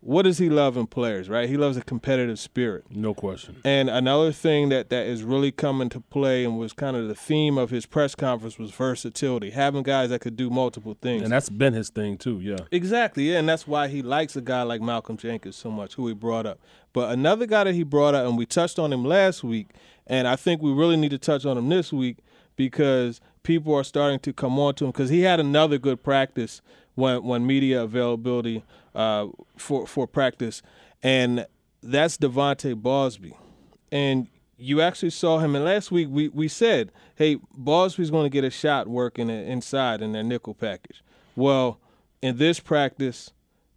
what 0.00 0.22
does 0.22 0.38
he 0.38 0.48
love 0.48 0.76
in 0.76 0.86
players, 0.86 1.28
right? 1.28 1.48
He 1.48 1.56
loves 1.56 1.76
a 1.76 1.82
competitive 1.82 2.38
spirit. 2.38 2.84
No 2.90 3.12
question. 3.12 3.56
And 3.64 3.90
another 3.90 4.30
thing 4.30 4.68
that, 4.68 4.88
that 4.90 5.06
is 5.06 5.22
really 5.24 5.50
coming 5.50 5.88
to 5.88 6.00
play 6.00 6.44
and 6.44 6.58
was 6.58 6.72
kind 6.72 6.96
of 6.96 7.08
the 7.08 7.14
theme 7.14 7.58
of 7.58 7.70
his 7.70 7.86
press 7.86 8.14
conference 8.14 8.58
was 8.58 8.70
versatility, 8.70 9.50
having 9.50 9.82
guys 9.82 10.10
that 10.10 10.20
could 10.20 10.36
do 10.36 10.48
multiple 10.48 10.96
things. 11.00 11.22
And 11.22 11.32
that's 11.32 11.48
been 11.48 11.72
his 11.72 11.90
thing 11.90 12.18
too, 12.18 12.38
yeah. 12.40 12.58
Exactly, 12.70 13.30
yeah, 13.30 13.38
and 13.38 13.48
that's 13.48 13.66
why 13.66 13.88
he 13.88 14.02
likes 14.02 14.36
a 14.36 14.40
guy 14.40 14.62
like 14.62 14.80
Malcolm 14.80 15.16
Jenkins 15.16 15.56
so 15.56 15.70
much, 15.70 15.94
who 15.94 16.06
he 16.06 16.14
brought 16.14 16.46
up. 16.46 16.60
But 16.92 17.10
another 17.10 17.46
guy 17.46 17.64
that 17.64 17.74
he 17.74 17.82
brought 17.82 18.14
up, 18.14 18.26
and 18.26 18.38
we 18.38 18.46
touched 18.46 18.78
on 18.78 18.92
him 18.92 19.04
last 19.04 19.42
week, 19.42 19.70
and 20.06 20.28
I 20.28 20.36
think 20.36 20.62
we 20.62 20.72
really 20.72 20.96
need 20.96 21.10
to 21.10 21.18
touch 21.18 21.44
on 21.44 21.58
him 21.58 21.68
this 21.68 21.92
week 21.92 22.18
because 22.54 23.20
people 23.42 23.74
are 23.74 23.84
starting 23.84 24.18
to 24.20 24.32
come 24.32 24.58
on 24.58 24.74
to 24.74 24.84
him 24.84 24.90
because 24.90 25.10
he 25.10 25.22
had 25.22 25.40
another 25.40 25.78
good 25.78 26.02
practice 26.02 26.62
when 26.96 27.22
when 27.22 27.46
media 27.46 27.82
availability 27.82 28.64
uh, 28.94 29.28
for 29.56 29.86
for 29.86 30.08
practice, 30.08 30.62
and 31.02 31.46
that's 31.82 32.16
De'Vante 32.16 32.74
Bausby, 32.74 33.34
and 33.92 34.26
you 34.58 34.80
actually 34.80 35.10
saw 35.10 35.38
him. 35.38 35.54
And 35.54 35.64
last 35.64 35.92
week 35.92 36.08
we 36.10 36.28
we 36.28 36.48
said, 36.48 36.90
hey, 37.14 37.36
Bausby's 37.56 38.10
going 38.10 38.24
to 38.24 38.30
get 38.30 38.42
a 38.42 38.50
shot 38.50 38.88
working 38.88 39.30
inside 39.30 40.02
in 40.02 40.12
their 40.12 40.24
nickel 40.24 40.54
package. 40.54 41.04
Well, 41.36 41.78
in 42.20 42.38
this 42.38 42.58
practice, 42.58 43.30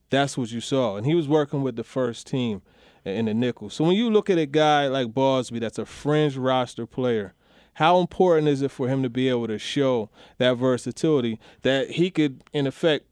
that's 0.09 0.38
what 0.38 0.51
you 0.51 0.61
saw, 0.61 0.95
and 0.95 1.05
he 1.05 1.13
was 1.13 1.27
working 1.27 1.61
with 1.61 1.75
the 1.75 1.83
first 1.83 2.25
team 2.25 2.63
in 3.05 3.25
the 3.25 3.33
nickel. 3.33 3.69
So 3.69 3.83
when 3.83 3.95
you 3.95 4.09
look 4.09 4.29
at 4.29 4.38
a 4.38 4.45
guy 4.45 4.88
like 4.88 5.07
Bausby, 5.07 5.59
that's 5.59 5.77
a 5.77 5.85
fringe 5.85 6.38
roster 6.38 6.85
player 6.85 7.33
how 7.79 8.01
important 8.01 8.49
is 8.49 8.61
it 8.61 8.71
for 8.71 8.89
him 8.89 9.01
to 9.03 9.09
be 9.09 9.29
able 9.29 9.47
to 9.47 9.57
show 9.57 10.09
that 10.38 10.57
versatility 10.57 11.39
that 11.61 11.91
he 11.91 12.11
could, 12.11 12.43
in 12.51 12.67
effect, 12.67 13.05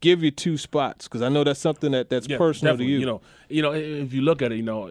give 0.00 0.22
you 0.22 0.30
two 0.30 0.56
spots? 0.56 1.06
Because 1.06 1.22
I 1.22 1.28
know 1.28 1.44
that's 1.44 1.60
something 1.60 1.92
that 1.92 2.10
that's 2.10 2.28
yeah, 2.28 2.38
personal 2.38 2.76
to 2.76 2.84
you. 2.84 2.98
You 2.98 3.06
know, 3.06 3.20
you 3.48 3.62
know, 3.62 3.72
if 3.72 4.12
you 4.12 4.22
look 4.22 4.42
at 4.42 4.52
it, 4.52 4.56
you 4.56 4.62
know, 4.62 4.90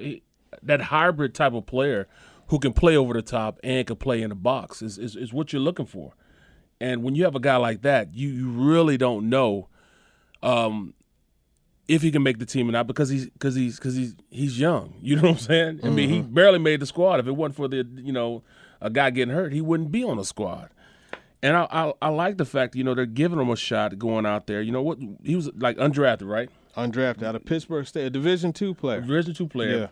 that 0.64 0.82
hybrid 0.82 1.34
type 1.34 1.54
of 1.54 1.66
player 1.66 2.08
who 2.48 2.60
can 2.60 2.74
play 2.74 2.98
over 2.98 3.14
the 3.14 3.22
top 3.22 3.60
and 3.64 3.86
can 3.86 3.96
play 3.96 4.22
in 4.22 4.30
the 4.30 4.36
box 4.36 4.82
is, 4.82 4.98
is, 4.98 5.16
is 5.16 5.32
what 5.32 5.54
you're 5.54 5.62
looking 5.62 5.86
for. 5.86 6.14
And 6.82 7.04
when 7.04 7.14
you 7.16 7.24
have 7.26 7.36
a 7.36 7.40
guy 7.40 7.58
like 7.58 7.82
that, 7.84 8.14
you, 8.14 8.30
you 8.30 8.50
really 8.50 8.98
don't 8.98 9.30
know 9.30 9.68
um, 10.42 10.94
if 11.88 12.02
he 12.02 12.12
can 12.12 12.24
make 12.24 12.40
the 12.40 12.46
team 12.46 12.70
or 12.70 12.72
not 12.72 12.88
because 12.88 13.10
he's 13.10 13.26
because 13.30 13.56
he's 13.56 13.76
because 13.76 13.96
he's 13.96 14.16
he's 14.30 14.60
young. 14.60 14.96
You 15.02 15.18
know 15.18 15.24
what 15.24 15.32
I'm 15.32 15.38
saying? 15.38 15.80
I 15.84 15.90
mean, 15.90 16.10
he 16.10 16.20
mm-hmm. 16.20 16.34
barely 16.34 16.60
made 16.60 16.80
the 16.80 16.86
squad. 16.86 17.20
If 17.20 17.28
it 17.28 17.34
wasn't 17.34 17.56
for 17.56 17.68
the 17.68 17.86
you 17.96 18.14
know 18.14 18.44
a 18.80 18.90
guy 18.90 19.10
getting 19.10 19.34
hurt, 19.34 19.52
he 19.52 19.62
wouldn't 19.62 19.92
be 19.92 20.04
on 20.04 20.18
the 20.18 20.26
squad. 20.26 20.70
And 21.42 21.56
I, 21.56 21.68
I, 21.72 21.94
I 22.02 22.10
like 22.10 22.38
the 22.38 22.46
fact 22.46 22.76
you 22.76 22.84
know 22.84 22.94
they're 22.94 23.06
giving 23.06 23.40
him 23.40 23.50
a 23.50 23.56
shot 23.56 23.98
going 23.98 24.26
out 24.26 24.48
there. 24.48 24.62
You 24.62 24.72
know 24.72 24.82
what? 24.82 25.00
He 25.24 25.36
was 25.36 25.50
like 25.56 25.78
undrafted, 25.78 26.28
right? 26.28 26.50
Undrafted 26.76 27.24
out 27.24 27.36
of 27.36 27.46
Pittsburg 27.46 27.88
State, 27.88 28.06
a 28.06 28.10
Division 28.10 28.54
two 28.54 28.74
player. 28.74 29.02
Division 29.02 29.34
two 29.34 29.48
player. 29.48 29.80
Yeah. 29.80 29.88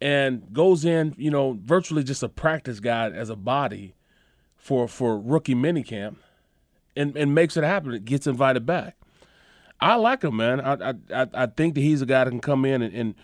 And 0.00 0.52
goes 0.52 0.84
in, 0.84 1.14
you 1.16 1.30
know, 1.30 1.58
virtually 1.62 2.04
just 2.04 2.22
a 2.22 2.28
practice 2.28 2.78
guy 2.78 3.10
as 3.10 3.30
a 3.30 3.36
body 3.36 3.94
for 4.56 4.86
for 4.86 5.18
rookie 5.18 5.54
minicamp, 5.54 6.16
and 6.96 7.16
and 7.16 7.34
makes 7.34 7.56
it 7.56 7.64
happen. 7.64 7.92
It 7.92 8.04
gets 8.04 8.26
invited 8.26 8.64
back. 8.64 8.96
I 9.80 9.96
like 9.96 10.22
him, 10.22 10.36
man. 10.36 10.60
I 10.60 10.94
I 11.12 11.26
I 11.34 11.46
think 11.46 11.74
that 11.74 11.80
he's 11.80 12.00
a 12.00 12.06
guy 12.06 12.24
that 12.24 12.30
can 12.30 12.40
come 12.40 12.64
in 12.64 12.80
and, 12.80 12.94
and 12.94 13.14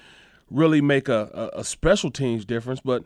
really 0.51 0.81
make 0.81 1.09
a, 1.09 1.51
a, 1.55 1.61
a 1.61 1.65
special 1.65 2.11
teams 2.11 2.45
difference, 2.45 2.81
but 2.81 3.05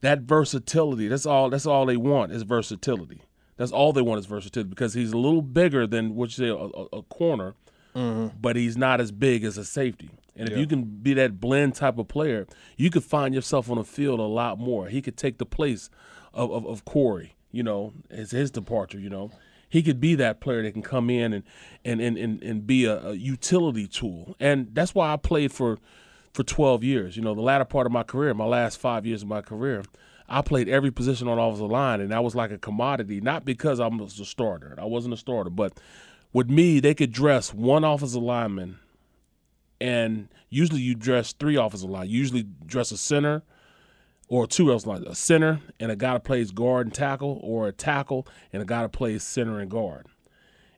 that 0.00 0.22
versatility. 0.22 1.08
That's 1.08 1.26
all. 1.26 1.50
That's 1.50 1.66
all 1.66 1.86
they 1.86 1.96
want 1.96 2.32
is 2.32 2.42
versatility. 2.42 3.22
That's 3.56 3.72
all 3.72 3.92
they 3.92 4.02
want 4.02 4.18
is 4.18 4.26
versatility 4.26 4.68
because 4.68 4.94
he's 4.94 5.12
a 5.12 5.18
little 5.18 5.42
bigger 5.42 5.86
than 5.86 6.14
what 6.14 6.36
you 6.36 6.44
say 6.44 6.48
a, 6.48 6.54
a, 6.54 6.98
a 6.98 7.02
corner, 7.02 7.54
mm-hmm. 7.94 8.36
but 8.40 8.56
he's 8.56 8.76
not 8.76 9.00
as 9.00 9.12
big 9.12 9.44
as 9.44 9.56
a 9.56 9.64
safety. 9.64 10.10
And 10.38 10.50
if 10.50 10.58
you 10.58 10.66
can 10.66 10.84
be 10.84 11.14
that 11.14 11.40
blend 11.40 11.76
type 11.76 11.96
of 11.96 12.08
player, 12.08 12.46
you 12.76 12.90
could 12.90 13.04
find 13.04 13.34
yourself 13.34 13.70
on 13.70 13.78
the 13.78 13.84
field 13.84 14.20
a 14.20 14.24
lot 14.24 14.58
more. 14.58 14.88
He 14.88 15.00
could 15.00 15.16
take 15.16 15.38
the 15.38 15.46
place 15.46 15.88
of, 16.34 16.50
of, 16.50 16.66
of 16.66 16.84
Corey, 16.84 17.36
you 17.52 17.62
know, 17.62 17.94
as 18.10 18.32
his 18.32 18.50
departure, 18.50 19.00
you 19.00 19.08
know. 19.08 19.30
He 19.70 19.82
could 19.82 19.98
be 19.98 20.14
that 20.16 20.40
player 20.40 20.62
that 20.62 20.72
can 20.72 20.82
come 20.82 21.08
in 21.08 21.32
and 21.32 21.42
and, 21.86 22.02
and, 22.02 22.18
and, 22.18 22.42
and 22.42 22.66
be 22.66 22.84
a, 22.84 22.98
a 22.98 23.12
utility 23.14 23.86
tool. 23.86 24.36
And 24.38 24.68
that's 24.74 24.94
why 24.94 25.12
I 25.12 25.16
played 25.16 25.52
for– 25.52 25.78
for 26.36 26.44
12 26.44 26.84
years. 26.84 27.16
You 27.16 27.22
know, 27.22 27.34
the 27.34 27.40
latter 27.40 27.64
part 27.64 27.86
of 27.86 27.92
my 27.92 28.02
career, 28.02 28.34
my 28.34 28.44
last 28.44 28.78
five 28.78 29.06
years 29.06 29.22
of 29.22 29.28
my 29.28 29.40
career, 29.40 29.82
I 30.28 30.42
played 30.42 30.68
every 30.68 30.90
position 30.90 31.28
on 31.28 31.38
offensive 31.38 31.70
line, 31.70 32.00
and 32.00 32.12
I 32.12 32.20
was 32.20 32.34
like 32.34 32.50
a 32.50 32.58
commodity. 32.58 33.20
Not 33.20 33.44
because 33.44 33.80
I 33.80 33.86
was 33.86 34.18
a 34.18 34.24
starter, 34.24 34.74
I 34.78 34.84
wasn't 34.84 35.14
a 35.14 35.16
starter, 35.16 35.50
but 35.50 35.78
with 36.32 36.50
me, 36.50 36.80
they 36.80 36.94
could 36.94 37.12
dress 37.12 37.54
one 37.54 37.84
offensive 37.84 38.22
lineman, 38.22 38.78
and 39.80 40.28
usually 40.50 40.80
you 40.80 40.94
dress 40.94 41.32
three 41.32 41.56
offensive 41.56 41.90
line. 41.90 42.08
You 42.08 42.18
usually 42.18 42.46
dress 42.66 42.90
a 42.90 42.96
center 42.96 43.42
or 44.28 44.46
two 44.46 44.72
else 44.72 44.86
like 44.86 45.02
a 45.02 45.14
center 45.14 45.60
and 45.78 45.90
a 45.92 45.96
guy 45.96 46.14
that 46.14 46.24
plays 46.24 46.50
guard 46.50 46.86
and 46.86 46.94
tackle, 46.94 47.38
or 47.42 47.68
a 47.68 47.72
tackle 47.72 48.26
and 48.52 48.60
a 48.62 48.66
guy 48.66 48.82
that 48.82 48.92
plays 48.92 49.22
center 49.22 49.60
and 49.60 49.70
guard. 49.70 50.06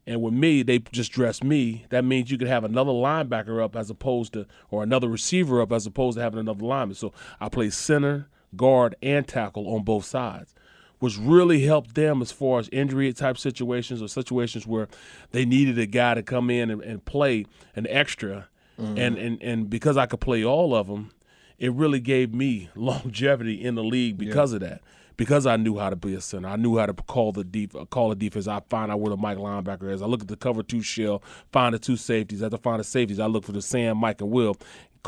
And 0.06 0.22
with 0.22 0.32
me, 0.32 0.62
they 0.62 0.78
just 0.78 1.12
dress 1.12 1.42
me. 1.42 1.84
That 1.90 2.02
means 2.04 2.30
you 2.30 2.38
could 2.38 2.48
have 2.48 2.64
another 2.64 2.92
linebacker 2.92 3.62
up 3.62 3.76
as 3.76 3.90
opposed 3.90 4.32
to, 4.32 4.46
or 4.70 4.82
another 4.82 5.08
receiver 5.08 5.60
up 5.60 5.70
as 5.70 5.86
opposed 5.86 6.16
to 6.16 6.22
having 6.22 6.40
another 6.40 6.64
lineman. 6.64 6.94
So 6.94 7.12
I 7.40 7.50
play 7.50 7.68
center, 7.68 8.28
guard, 8.56 8.96
and 9.02 9.26
tackle 9.26 9.68
on 9.74 9.82
both 9.82 10.04
sides, 10.04 10.54
which 10.98 11.18
really 11.18 11.64
helped 11.64 11.94
them 11.94 12.22
as 12.22 12.32
far 12.32 12.58
as 12.58 12.68
injury 12.70 13.12
type 13.12 13.38
situations 13.38 14.02
or 14.02 14.08
situations 14.08 14.66
where 14.66 14.88
they 15.32 15.44
needed 15.44 15.78
a 15.78 15.86
guy 15.86 16.14
to 16.14 16.22
come 16.22 16.50
in 16.50 16.70
and, 16.70 16.82
and 16.82 17.04
play 17.04 17.46
an 17.76 17.86
extra. 17.88 18.48
Mm-hmm. 18.80 18.98
And, 18.98 19.18
and, 19.18 19.42
and 19.42 19.70
because 19.70 19.96
I 19.96 20.06
could 20.06 20.20
play 20.20 20.44
all 20.44 20.74
of 20.74 20.86
them, 20.86 21.10
it 21.58 21.72
really 21.72 22.00
gave 22.00 22.32
me 22.32 22.70
longevity 22.74 23.62
in 23.62 23.74
the 23.74 23.84
league 23.84 24.18
because 24.18 24.52
yeah. 24.52 24.56
of 24.56 24.60
that 24.62 24.82
because 25.18 25.46
I 25.46 25.56
knew 25.56 25.76
how 25.76 25.90
to 25.90 25.96
be 25.96 26.14
a 26.14 26.20
center. 26.20 26.48
I 26.48 26.56
knew 26.56 26.78
how 26.78 26.86
to 26.86 26.94
call 26.94 27.32
the 27.32 27.44
def- 27.44 27.90
call 27.90 28.08
the 28.08 28.14
defense. 28.14 28.46
I 28.46 28.60
find 28.70 28.90
out 28.90 29.00
where 29.00 29.10
the 29.10 29.16
Mike 29.16 29.36
linebacker 29.36 29.92
is. 29.92 30.00
I 30.00 30.06
look 30.06 30.22
at 30.22 30.28
the 30.28 30.36
cover 30.36 30.62
two 30.62 30.80
shell, 30.80 31.22
find 31.52 31.74
the 31.74 31.78
two 31.78 31.96
safeties. 31.96 32.42
After 32.42 32.56
find 32.56 32.80
the 32.80 32.84
safeties, 32.84 33.20
I 33.20 33.26
look 33.26 33.44
for 33.44 33.52
the 33.52 33.60
Sam, 33.60 33.98
Mike, 33.98 34.22
and 34.22 34.30
Will. 34.30 34.56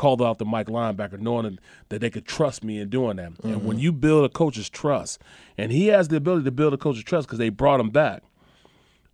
Called 0.01 0.19
out 0.19 0.39
the 0.39 0.45
Mike 0.45 0.65
linebacker, 0.65 1.19
knowing 1.19 1.59
that 1.89 2.01
they 2.01 2.09
could 2.09 2.25
trust 2.25 2.63
me 2.63 2.79
in 2.79 2.89
doing 2.89 3.17
that. 3.17 3.33
Mm-hmm. 3.33 3.47
And 3.47 3.65
when 3.65 3.77
you 3.77 3.91
build 3.91 4.25
a 4.25 4.29
coach's 4.29 4.67
trust, 4.67 5.21
and 5.59 5.71
he 5.71 5.87
has 5.87 6.07
the 6.07 6.15
ability 6.15 6.45
to 6.45 6.51
build 6.51 6.73
a 6.73 6.77
coach's 6.77 7.03
trust 7.03 7.27
because 7.27 7.37
they 7.37 7.49
brought 7.49 7.79
him 7.79 7.91
back, 7.91 8.23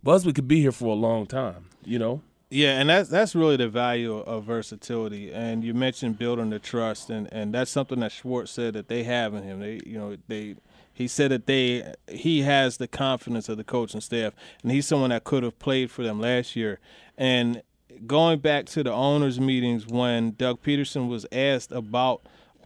Bausby 0.02 0.34
could 0.34 0.48
be 0.48 0.62
here 0.62 0.72
for 0.72 0.86
a 0.86 0.94
long 0.94 1.26
time. 1.26 1.66
You 1.84 1.98
know. 1.98 2.22
Yeah, 2.48 2.80
and 2.80 2.88
that's 2.88 3.10
that's 3.10 3.34
really 3.34 3.58
the 3.58 3.68
value 3.68 4.16
of 4.16 4.44
versatility. 4.44 5.30
And 5.30 5.62
you 5.62 5.74
mentioned 5.74 6.18
building 6.18 6.48
the 6.48 6.58
trust, 6.58 7.10
and, 7.10 7.30
and 7.30 7.52
that's 7.52 7.70
something 7.70 8.00
that 8.00 8.10
Schwartz 8.10 8.50
said 8.50 8.72
that 8.72 8.88
they 8.88 9.02
have 9.02 9.34
in 9.34 9.42
him. 9.42 9.60
They 9.60 9.82
you 9.84 9.98
know 9.98 10.16
they 10.26 10.56
he 10.94 11.06
said 11.06 11.30
that 11.32 11.44
they 11.44 11.92
he 12.08 12.40
has 12.42 12.78
the 12.78 12.88
confidence 12.88 13.50
of 13.50 13.58
the 13.58 13.64
coaching 13.64 14.00
staff, 14.00 14.32
and 14.62 14.72
he's 14.72 14.86
someone 14.86 15.10
that 15.10 15.24
could 15.24 15.42
have 15.42 15.58
played 15.58 15.90
for 15.90 16.02
them 16.02 16.18
last 16.18 16.56
year. 16.56 16.80
And 17.18 17.62
going 18.06 18.40
back 18.40 18.66
to 18.66 18.82
the 18.82 18.92
owners' 18.92 19.40
meetings 19.40 19.86
when 19.86 20.32
Doug 20.32 20.62
Pederson 20.62 21.08
was 21.08 21.26
asked 21.32 21.72
about 21.72 22.22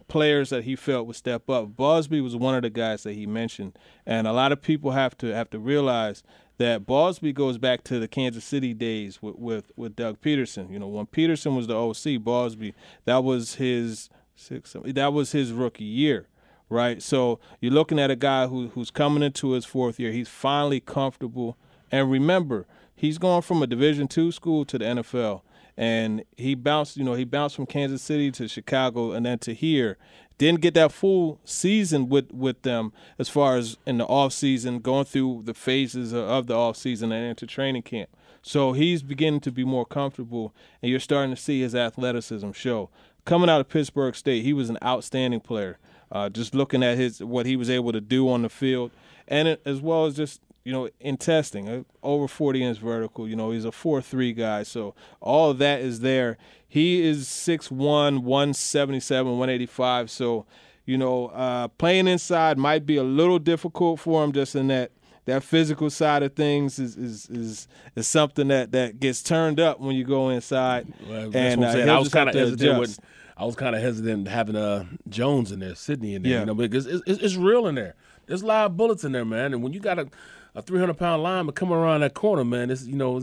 players 0.07 0.49
that 0.49 0.63
he 0.63 0.75
felt 0.75 1.07
would 1.07 1.15
step 1.15 1.49
up, 1.49 1.75
Bausby 1.75 2.21
was 2.21 2.35
one 2.35 2.55
of 2.55 2.61
the 2.61 2.69
guys 2.69 3.03
that 3.03 3.13
he 3.13 3.25
mentioned. 3.25 3.77
And 4.05 4.27
a 4.27 4.33
lot 4.33 4.51
of 4.51 4.61
people 4.61 4.91
have 4.91 5.17
to 5.19 5.27
have 5.27 5.49
to 5.51 5.59
realize 5.59 6.23
that 6.57 6.85
Bausby 6.85 7.33
goes 7.33 7.57
back 7.57 7.83
to 7.85 7.99
the 7.99 8.07
Kansas 8.07 8.43
City 8.43 8.73
days 8.73 9.21
with, 9.21 9.35
with, 9.37 9.71
with 9.75 9.95
Doug 9.95 10.21
Pederson. 10.21 10.71
You 10.71 10.79
know, 10.79 10.87
when 10.87 11.07
Pederson 11.07 11.55
was 11.55 11.67
the 11.67 11.75
OC, 11.75 12.21
Bausby 12.23 12.73
that 13.05 13.23
was 13.23 13.55
his 13.55 14.09
six, 14.35 14.75
that 14.85 15.13
was 15.13 15.31
his 15.31 15.51
rookie 15.51 15.83
year 15.83 16.27
right? 16.73 17.01
So 17.01 17.39
you're 17.61 17.71
looking 17.71 17.99
at 17.99 18.11
a 18.11 18.15
guy 18.15 18.47
who, 18.47 18.69
who's 18.69 18.91
coming 18.91 19.23
into 19.23 19.51
his 19.51 19.63
fourth 19.63 19.99
year. 19.99 20.11
He's 20.11 20.27
finally 20.27 20.79
comfortable. 20.79 21.57
And 21.91 22.09
remember, 22.09 22.65
he's 22.95 23.17
going 23.17 23.41
from 23.41 23.61
a 23.61 23.67
Division 23.67 24.07
two 24.07 24.31
school 24.31 24.65
to 24.65 24.77
the 24.77 24.85
NFL. 24.85 25.41
And 25.75 26.23
he 26.37 26.53
bounced, 26.53 26.97
you 26.97 27.03
know, 27.03 27.15
he 27.15 27.23
bounced 27.23 27.55
from 27.55 27.65
Kansas 27.65 28.01
City 28.01 28.31
to 28.31 28.47
Chicago 28.47 29.11
and 29.11 29.25
then 29.25 29.39
to 29.39 29.53
here. 29.53 29.97
Didn't 30.37 30.61
get 30.61 30.73
that 30.75 30.91
full 30.91 31.39
season 31.45 32.09
with, 32.09 32.31
with 32.31 32.61
them 32.63 32.91
as 33.17 33.29
far 33.29 33.55
as 33.55 33.77
in 33.85 33.97
the 33.97 34.05
off 34.05 34.33
season, 34.33 34.79
going 34.79 35.05
through 35.05 35.43
the 35.45 35.53
phases 35.53 36.13
of 36.13 36.47
the 36.47 36.55
off 36.55 36.75
season 36.75 37.11
and 37.11 37.25
into 37.25 37.47
training 37.47 37.83
camp. 37.83 38.09
So 38.41 38.73
he's 38.73 39.01
beginning 39.01 39.39
to 39.41 39.51
be 39.51 39.63
more 39.63 39.85
comfortable, 39.85 40.53
and 40.81 40.91
you're 40.91 40.99
starting 40.99 41.33
to 41.33 41.41
see 41.41 41.61
his 41.61 41.73
athleticism 41.73 42.51
show. 42.51 42.89
Coming 43.25 43.49
out 43.49 43.61
of 43.61 43.69
Pittsburg 43.69 44.15
State, 44.15 44.43
he 44.43 44.51
was 44.51 44.69
an 44.69 44.77
outstanding 44.83 45.39
player. 45.39 45.79
Uh, 46.11 46.29
just 46.29 46.53
looking 46.53 46.83
at 46.83 46.97
his 46.97 47.23
what 47.23 47.45
he 47.45 47.55
was 47.55 47.69
able 47.69 47.91
to 47.93 48.01
do 48.01 48.29
on 48.29 48.41
the 48.41 48.49
field, 48.49 48.91
and 49.27 49.57
as 49.65 49.79
well 49.79 50.05
as 50.05 50.15
just 50.15 50.41
you 50.63 50.71
know 50.71 50.89
in 50.99 51.17
testing, 51.17 51.67
uh, 51.67 51.83
over 52.01 52.27
40 52.27 52.63
inch 52.63 52.77
vertical. 52.79 53.27
You 53.27 53.35
know 53.35 53.51
he's 53.51 53.65
a 53.65 53.71
4-3 53.71 54.35
guy, 54.35 54.63
so 54.63 54.95
all 55.21 55.51
of 55.51 55.57
that 55.59 55.81
is 55.81 55.99
there. 55.99 56.37
He 56.67 57.03
is 57.03 57.27
6'1", 57.27 57.71
177, 57.71 59.31
185. 59.31 60.09
So 60.09 60.45
you 60.85 60.97
know 60.97 61.27
uh, 61.27 61.67
playing 61.69 62.07
inside 62.07 62.57
might 62.57 62.85
be 62.85 62.97
a 62.97 63.03
little 63.03 63.39
difficult 63.39 63.99
for 63.99 64.23
him, 64.23 64.31
just 64.31 64.55
in 64.55 64.67
that 64.67 64.91
that 65.25 65.43
physical 65.43 65.89
side 65.89 66.23
of 66.23 66.33
things 66.33 66.79
is 66.79 66.97
is 66.97 67.29
is, 67.29 67.67
is 67.95 68.07
something 68.07 68.49
that, 68.49 68.71
that 68.71 68.99
gets 68.99 69.21
turned 69.23 69.59
up 69.59 69.79
when 69.79 69.95
you 69.95 70.03
go 70.03 70.29
inside. 70.29 70.91
Well, 71.07 71.31
and 71.35 71.63
uh, 71.63 71.93
I 71.93 71.99
was 71.99 72.09
kind 72.09 72.29
of 72.29 72.35
hesitant 72.35 72.79
with 72.79 72.99
I 73.35 73.45
was 73.45 73.55
kind 73.55 73.75
of 73.75 73.81
hesitant 73.81 74.27
having 74.27 74.55
uh 74.55 74.85
Jones 75.09 75.51
in 75.51 75.59
there, 75.59 75.75
Sidney 75.75 76.15
in 76.15 76.23
there, 76.23 76.31
yeah. 76.31 76.39
you 76.41 76.45
know, 76.45 76.55
because 76.55 76.85
it's, 76.85 77.03
it's, 77.07 77.23
it's, 77.23 77.35
real 77.35 77.67
in 77.67 77.75
there. 77.75 77.95
There's 78.25 78.43
live 78.43 78.77
bullets 78.77 79.03
in 79.03 79.11
there, 79.11 79.25
man. 79.25 79.53
And 79.53 79.63
when 79.63 79.73
you 79.73 79.79
got 79.79 79.99
a, 79.99 80.07
a 80.55 80.61
300 80.61 80.97
pound 80.97 81.23
lineman 81.23 81.53
coming 81.53 81.75
around 81.75 82.01
that 82.01 82.13
corner, 82.13 82.43
man, 82.43 82.69
it's 82.69 82.85
you 82.85 82.95
know, 82.95 83.21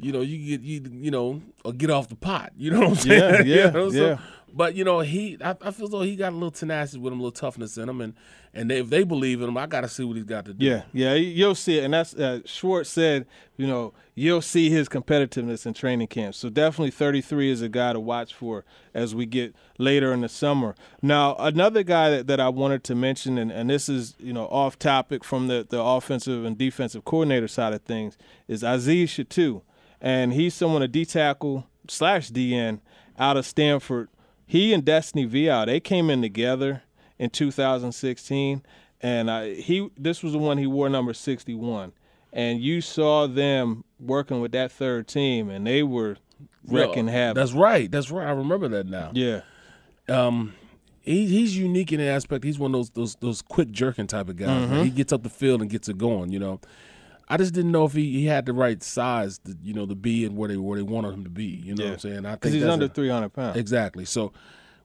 you 0.00 0.12
know, 0.12 0.20
you 0.20 0.56
get 0.56 0.64
you 0.64 0.82
you 0.90 1.10
know, 1.10 1.42
or 1.64 1.72
get 1.72 1.90
off 1.90 2.08
the 2.08 2.16
pot. 2.16 2.52
You 2.56 2.70
know 2.70 2.80
what 2.80 2.88
I'm 2.88 2.94
saying? 2.96 3.46
Yeah, 3.46 3.56
yeah, 3.56 3.66
you 3.66 3.72
know? 3.72 3.90
so, 3.90 4.06
yeah. 4.06 4.18
But 4.52 4.74
you 4.74 4.84
know, 4.84 5.00
he 5.00 5.38
I, 5.42 5.50
I, 5.60 5.70
feel 5.70 5.86
as 5.86 5.90
though 5.90 6.02
he 6.02 6.16
got 6.16 6.32
a 6.32 6.34
little 6.34 6.50
tenacity 6.50 6.98
with 6.98 7.12
him, 7.12 7.20
a 7.20 7.22
little 7.22 7.32
toughness 7.32 7.76
in 7.76 7.88
him, 7.88 8.00
and 8.00 8.14
and 8.52 8.70
they, 8.70 8.80
if 8.80 8.90
they 8.90 9.04
believe 9.04 9.40
in 9.42 9.48
him, 9.48 9.56
I 9.56 9.66
got 9.66 9.82
to 9.82 9.88
see 9.88 10.02
what 10.02 10.16
he's 10.16 10.24
got 10.24 10.44
to 10.46 10.54
do. 10.54 10.64
Yeah, 10.64 10.82
yeah, 10.92 11.14
you'll 11.14 11.54
see 11.54 11.78
it. 11.78 11.84
And 11.84 11.94
that's 11.94 12.14
uh, 12.14 12.40
Schwartz 12.44 12.90
said, 12.90 13.26
you 13.56 13.66
know, 13.66 13.92
you'll 14.14 14.42
see 14.42 14.70
his 14.70 14.88
competitiveness 14.88 15.66
in 15.66 15.74
training 15.74 16.08
camp. 16.08 16.34
So 16.34 16.48
definitely, 16.48 16.90
33 16.90 17.50
is 17.50 17.62
a 17.62 17.68
guy 17.68 17.92
to 17.92 18.00
watch 18.00 18.34
for 18.34 18.64
as 18.92 19.14
we 19.14 19.24
get 19.26 19.54
later 19.78 20.12
in 20.12 20.22
the 20.22 20.28
summer. 20.28 20.74
Now, 21.00 21.36
another 21.36 21.84
guy 21.84 22.10
that, 22.10 22.26
that 22.26 22.40
I 22.40 22.48
wanted 22.48 22.82
to 22.84 22.94
mention, 22.94 23.38
and, 23.38 23.52
and 23.52 23.70
this 23.70 23.88
is 23.88 24.16
you 24.18 24.32
know 24.32 24.46
off 24.46 24.78
topic 24.78 25.22
from 25.22 25.46
the 25.46 25.66
the 25.68 25.80
offensive 25.80 26.44
and 26.44 26.58
defensive 26.58 27.04
coordinator 27.04 27.48
side 27.48 27.72
of 27.72 27.82
things, 27.82 28.18
is 28.48 28.64
Aziz 28.64 29.10
Shittu, 29.10 29.62
and 30.00 30.32
he's 30.32 30.54
someone 30.54 30.82
a 30.82 30.88
D 30.88 31.04
tackle 31.04 31.66
slash 31.88 32.30
DN 32.30 32.80
out 33.18 33.36
of 33.36 33.44
Stanford 33.46 34.08
he 34.50 34.72
and 34.72 34.84
Destiny 34.84 35.28
Vaeao 35.28 35.66
they 35.66 35.78
came 35.78 36.10
in 36.10 36.22
together 36.22 36.82
in 37.20 37.30
2016, 37.30 38.62
and 39.00 39.30
I, 39.30 39.54
he 39.54 39.88
this 39.96 40.24
was 40.24 40.32
the 40.32 40.38
one 40.38 40.58
he 40.58 40.66
wore 40.66 40.88
number 40.88 41.14
61, 41.14 41.92
and 42.32 42.60
you 42.60 42.80
saw 42.80 43.28
them 43.28 43.84
working 44.00 44.40
with 44.40 44.50
that 44.50 44.72
third 44.72 45.06
team, 45.06 45.50
and 45.50 45.64
they 45.64 45.84
were 45.84 46.16
wrecking 46.66 47.06
yeah, 47.06 47.12
havoc. 47.12 47.36
That's 47.36 47.52
right. 47.52 47.88
That's 47.88 48.10
right. 48.10 48.26
I 48.26 48.32
remember 48.32 48.66
that 48.66 48.88
now. 48.88 49.12
Yeah. 49.14 49.42
Um, 50.08 50.54
he, 51.00 51.26
he's 51.26 51.56
unique 51.56 51.92
in 51.92 52.00
the 52.00 52.08
aspect. 52.08 52.42
He's 52.42 52.58
one 52.58 52.74
of 52.74 52.80
those 52.80 52.90
those 52.90 53.14
those 53.20 53.42
quick 53.42 53.70
jerking 53.70 54.08
type 54.08 54.28
of 54.28 54.34
guys. 54.34 54.48
Mm-hmm. 54.48 54.82
He 54.82 54.90
gets 54.90 55.12
up 55.12 55.22
the 55.22 55.30
field 55.30 55.60
and 55.60 55.70
gets 55.70 55.88
it 55.88 55.96
going. 55.96 56.32
You 56.32 56.40
know, 56.40 56.60
I 57.30 57.36
just 57.36 57.54
didn't 57.54 57.70
know 57.70 57.84
if 57.84 57.92
he, 57.92 58.10
he 58.12 58.26
had 58.26 58.44
the 58.44 58.52
right 58.52 58.82
size, 58.82 59.38
to, 59.44 59.56
you 59.62 59.72
know, 59.72 59.86
to 59.86 59.94
be 59.94 60.24
and 60.24 60.36
where 60.36 60.48
they 60.48 60.56
where 60.56 60.76
they 60.76 60.82
wanted 60.82 61.14
him 61.14 61.22
to 61.24 61.30
be. 61.30 61.44
You 61.44 61.76
know 61.76 61.84
yeah. 61.84 61.90
what 61.90 62.04
I'm 62.04 62.10
saying? 62.10 62.26
I 62.26 62.34
think 62.34 62.54
he's 62.54 62.64
under 62.64 62.88
300 62.88 63.28
pounds. 63.28 63.56
Exactly. 63.56 64.04
So 64.04 64.32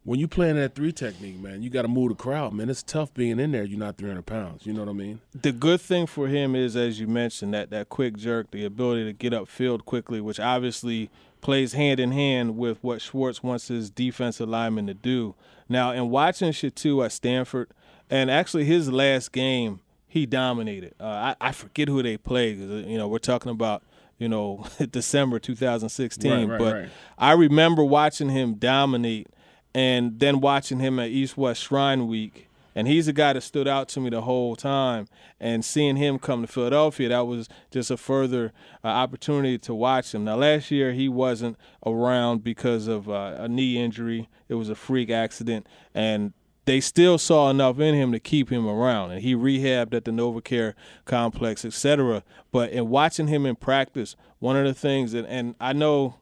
when 0.03 0.19
you 0.19 0.27
playing 0.27 0.55
that 0.57 0.75
three 0.75 0.91
technique, 0.91 1.39
man, 1.39 1.63
you 1.63 1.71
got 1.71 1.81
to 1.81 1.87
move 1.87 2.09
the 2.09 2.15
crowd, 2.15 2.53
man. 2.53 2.69
It's 2.69 2.83
tough 2.83 3.11
being 3.15 3.39
in 3.39 3.51
there. 3.51 3.63
You're 3.63 3.79
not 3.79 3.97
300 3.97 4.23
pounds. 4.23 4.63
You 4.63 4.73
know 4.73 4.81
what 4.81 4.89
I 4.89 4.93
mean? 4.93 5.19
The 5.33 5.51
good 5.51 5.81
thing 5.81 6.05
for 6.05 6.27
him 6.27 6.55
is, 6.55 6.75
as 6.75 6.99
you 6.99 7.07
mentioned, 7.07 7.55
that 7.55 7.71
that 7.71 7.89
quick 7.89 8.15
jerk, 8.15 8.51
the 8.51 8.63
ability 8.63 9.05
to 9.05 9.13
get 9.13 9.33
up 9.33 9.47
field 9.47 9.85
quickly, 9.85 10.21
which 10.21 10.39
obviously 10.39 11.09
plays 11.41 11.73
hand 11.73 11.99
in 11.99 12.11
hand 12.11 12.55
with 12.55 12.77
what 12.83 13.01
Schwartz 13.01 13.41
wants 13.41 13.69
his 13.69 13.89
defensive 13.89 14.47
lineman 14.47 14.85
to 14.85 14.93
do. 14.93 15.33
Now, 15.67 15.91
in 15.91 16.11
watching 16.11 16.51
Shittu 16.51 17.03
at 17.03 17.11
Stanford, 17.11 17.71
and 18.07 18.29
actually 18.29 18.65
his 18.65 18.91
last 18.91 19.31
game 19.31 19.79
he 20.15 20.25
dominated. 20.25 20.95
Uh, 20.97 21.33
I, 21.41 21.49
I, 21.49 21.51
forget 21.51 21.89
who 21.89 22.01
they 22.01 22.15
played. 22.15 22.57
You 22.57 22.97
know, 22.97 23.09
we're 23.09 23.17
talking 23.17 23.51
about 23.51 23.83
you 24.17 24.29
know 24.29 24.65
December 24.89 25.39
2016, 25.39 26.31
right, 26.31 26.47
right, 26.47 26.57
but 26.57 26.73
right. 26.73 26.89
I 27.17 27.33
remember 27.33 27.83
watching 27.83 28.29
him 28.29 28.53
dominate, 28.53 29.27
and 29.73 30.17
then 30.17 30.39
watching 30.39 30.79
him 30.79 30.99
at 30.99 31.09
East 31.09 31.35
West 31.35 31.63
Shrine 31.63 32.07
Week. 32.07 32.47
And 32.77 32.87
he's 32.87 33.09
a 33.09 33.13
guy 33.13 33.33
that 33.33 33.41
stood 33.41 33.67
out 33.67 33.89
to 33.89 33.99
me 34.01 34.09
the 34.09 34.21
whole 34.21 34.55
time. 34.57 35.07
And 35.39 35.63
seeing 35.63 35.95
him 35.95 36.19
come 36.19 36.41
to 36.41 36.47
Philadelphia, 36.47 37.07
that 37.07 37.25
was 37.25 37.47
just 37.71 37.89
a 37.89 37.95
further 37.95 38.51
uh, 38.83 38.87
opportunity 38.87 39.57
to 39.59 39.73
watch 39.73 40.13
him. 40.13 40.25
Now, 40.25 40.35
last 40.35 40.71
year 40.71 40.91
he 40.91 41.07
wasn't 41.07 41.57
around 41.85 42.43
because 42.43 42.87
of 42.87 43.09
uh, 43.09 43.35
a 43.37 43.47
knee 43.47 43.77
injury. 43.77 44.27
It 44.49 44.55
was 44.55 44.69
a 44.69 44.75
freak 44.75 45.09
accident, 45.09 45.67
and 45.93 46.33
they 46.65 46.81
still 46.81 47.17
saw 47.17 47.49
enough 47.49 47.79
in 47.79 47.93
him 47.95 48.11
to 48.11 48.19
keep 48.19 48.49
him 48.49 48.67
around, 48.67 49.11
and 49.11 49.21
he 49.21 49.35
rehabbed 49.35 49.93
at 49.93 50.05
the 50.05 50.11
NovaCare 50.11 50.73
complex, 51.05 51.63
etc. 51.63 52.23
But 52.51 52.71
in 52.71 52.89
watching 52.89 53.27
him 53.27 53.45
in 53.45 53.55
practice, 53.55 54.15
one 54.39 54.57
of 54.57 54.65
the 54.65 54.73
things 54.73 55.11
that, 55.11 55.25
and 55.27 55.55
I 55.59 55.73
know 55.73 56.15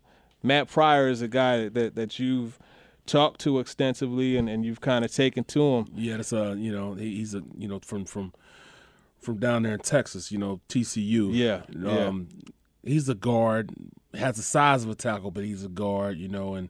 Matt 0.43 0.67
Pryor 0.69 1.07
is 1.07 1.21
a 1.21 1.27
guy 1.27 1.69
that 1.69 1.95
that 1.95 2.19
you've 2.19 2.59
talked 3.05 3.41
to 3.41 3.59
extensively, 3.59 4.37
and, 4.37 4.49
and 4.49 4.65
you've 4.65 4.81
kind 4.81 5.05
of 5.05 5.11
taken 5.11 5.45
to 5.45 5.61
him. 5.61 5.87
Yeah, 5.95 6.17
that's 6.17 6.33
a 6.33 6.55
you 6.57 6.71
know 6.71 6.93
he's 6.93 7.33
a 7.33 7.41
you 7.57 7.67
know 7.67 7.79
from 7.79 8.05
from 8.05 8.33
from 9.19 9.37
down 9.37 9.63
there 9.63 9.73
in 9.73 9.79
Texas, 9.79 10.31
you 10.31 10.37
know 10.37 10.59
TCU. 10.67 11.29
Yeah, 11.33 11.61
um, 11.87 12.27
yeah. 12.31 12.49
He's 12.85 13.07
a 13.07 13.15
guard, 13.15 13.71
has 14.13 14.35
the 14.35 14.43
size 14.43 14.83
of 14.83 14.89
a 14.89 14.95
tackle, 14.95 15.31
but 15.31 15.45
he's 15.45 15.63
a 15.63 15.69
guard, 15.69 16.17
you 16.17 16.27
know, 16.27 16.53
and 16.55 16.69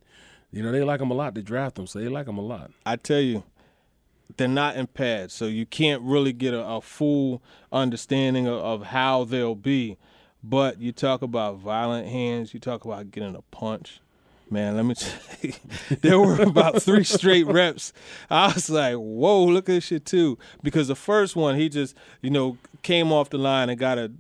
you 0.51 0.61
know 0.61 0.71
they 0.71 0.83
like 0.83 1.01
him 1.01 1.09
a 1.09 1.15
lot. 1.15 1.33
They 1.33 1.41
draft 1.41 1.79
him, 1.79 1.87
so 1.87 1.99
they 1.99 2.07
like 2.07 2.27
him 2.27 2.37
a 2.37 2.41
lot. 2.41 2.69
I 2.85 2.97
tell 2.97 3.19
you, 3.19 3.43
they're 4.37 4.47
not 4.47 4.75
in 4.75 4.87
pads, 4.87 5.33
so 5.33 5.45
you 5.45 5.65
can't 5.65 6.01
really 6.01 6.33
get 6.33 6.53
a, 6.53 6.65
a 6.65 6.81
full 6.81 7.41
understanding 7.71 8.47
of, 8.47 8.59
of, 8.59 8.83
how 8.87 9.23
they'll 9.23 9.55
be. 9.55 9.97
But 10.43 10.81
you 10.81 10.91
talk 10.91 11.21
about 11.21 11.57
violent 11.57 12.07
hands, 12.07 12.53
you 12.53 12.59
talk 12.59 12.83
about 12.85 13.11
getting 13.11 13.35
a 13.35 13.41
punch. 13.43 14.01
Man, 14.49 14.75
let 14.75 14.85
me 14.85 14.93
tell 14.95 15.13
you, 15.41 15.53
there 16.01 16.19
were 16.19 16.41
about 16.41 16.81
three 16.81 17.03
straight 17.03 17.47
reps. 17.47 17.93
I 18.29 18.53
was 18.53 18.69
like, 18.69 18.95
whoa, 18.95 19.45
look 19.45 19.69
at 19.69 19.73
this 19.73 19.85
shit 19.85 20.05
too. 20.05 20.37
Because 20.61 20.87
the 20.87 20.95
first 20.95 21.35
one, 21.35 21.55
he 21.55 21.69
just, 21.69 21.95
you 22.21 22.29
know, 22.29 22.57
came 22.81 23.11
off 23.11 23.29
the 23.29 23.37
line 23.37 23.69
and 23.69 23.79
got 23.79 23.97
a 23.97 24.11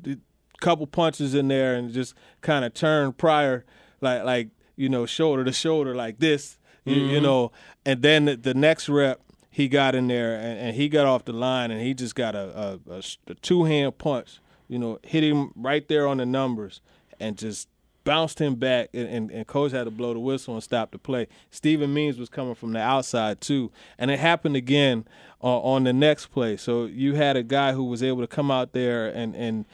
couple 0.61 0.87
punches 0.87 1.35
in 1.35 1.49
there 1.49 1.75
and 1.75 1.91
just 1.91 2.13
kind 2.41 2.63
of 2.63 2.73
turned 2.73 3.17
Pryor, 3.17 3.65
like, 3.99 4.23
like, 4.23 4.49
you 4.75 4.89
know, 4.89 5.05
shoulder 5.05 5.43
to 5.43 5.51
shoulder 5.51 5.93
like 5.93 6.19
this, 6.19 6.57
you, 6.85 6.95
Mm-hmm. 6.95 7.09
you 7.11 7.21
know. 7.21 7.51
And 7.85 8.01
then 8.01 8.25
the, 8.25 8.37
the 8.37 8.53
next 8.53 8.87
rep, 8.89 9.19
he 9.53 9.67
got 9.67 9.93
in 9.93 10.07
there 10.07 10.33
and, 10.33 10.59
and 10.59 10.75
he 10.75 10.89
got 10.89 11.05
off 11.05 11.25
the 11.25 11.31
line 11.31 11.69
and 11.69 11.79
he 11.79 11.93
just 11.93 12.15
got 12.15 12.33
a, 12.33 12.79
a, 12.89 12.93
a, 12.95 13.03
a 13.27 13.35
two 13.35 13.65
hand 13.65 13.95
punch, 13.99 14.39
you 14.67 14.79
know, 14.79 14.97
hit 15.03 15.23
him 15.23 15.51
right 15.55 15.87
there 15.87 16.07
on 16.07 16.17
the 16.17 16.25
numbers 16.25 16.81
and 17.19 17.37
just 17.37 17.67
bounced 18.03 18.41
him 18.41 18.55
back 18.55 18.89
and, 18.95 19.07
and, 19.07 19.29
and 19.29 19.45
coach 19.45 19.71
had 19.71 19.83
to 19.83 19.91
blow 19.91 20.11
the 20.11 20.19
whistle 20.19 20.55
and 20.55 20.63
stop 20.63 20.89
the 20.89 20.97
play. 20.97 21.27
Steven 21.51 21.93
Means 21.93 22.17
was 22.17 22.29
coming 22.29 22.55
from 22.55 22.73
the 22.73 22.79
outside 22.79 23.41
too. 23.41 23.71
And 23.99 24.09
it 24.09 24.17
happened 24.17 24.55
again 24.55 25.05
uh, 25.43 25.59
on 25.59 25.83
the 25.83 25.93
next 25.93 26.27
play. 26.27 26.57
So 26.57 26.85
you 26.85 27.13
had 27.13 27.37
a 27.37 27.43
guy 27.43 27.73
who 27.73 27.83
was 27.83 28.01
able 28.01 28.21
to 28.21 28.27
come 28.27 28.49
out 28.49 28.73
there 28.73 29.07
and, 29.07 29.35
and 29.35 29.65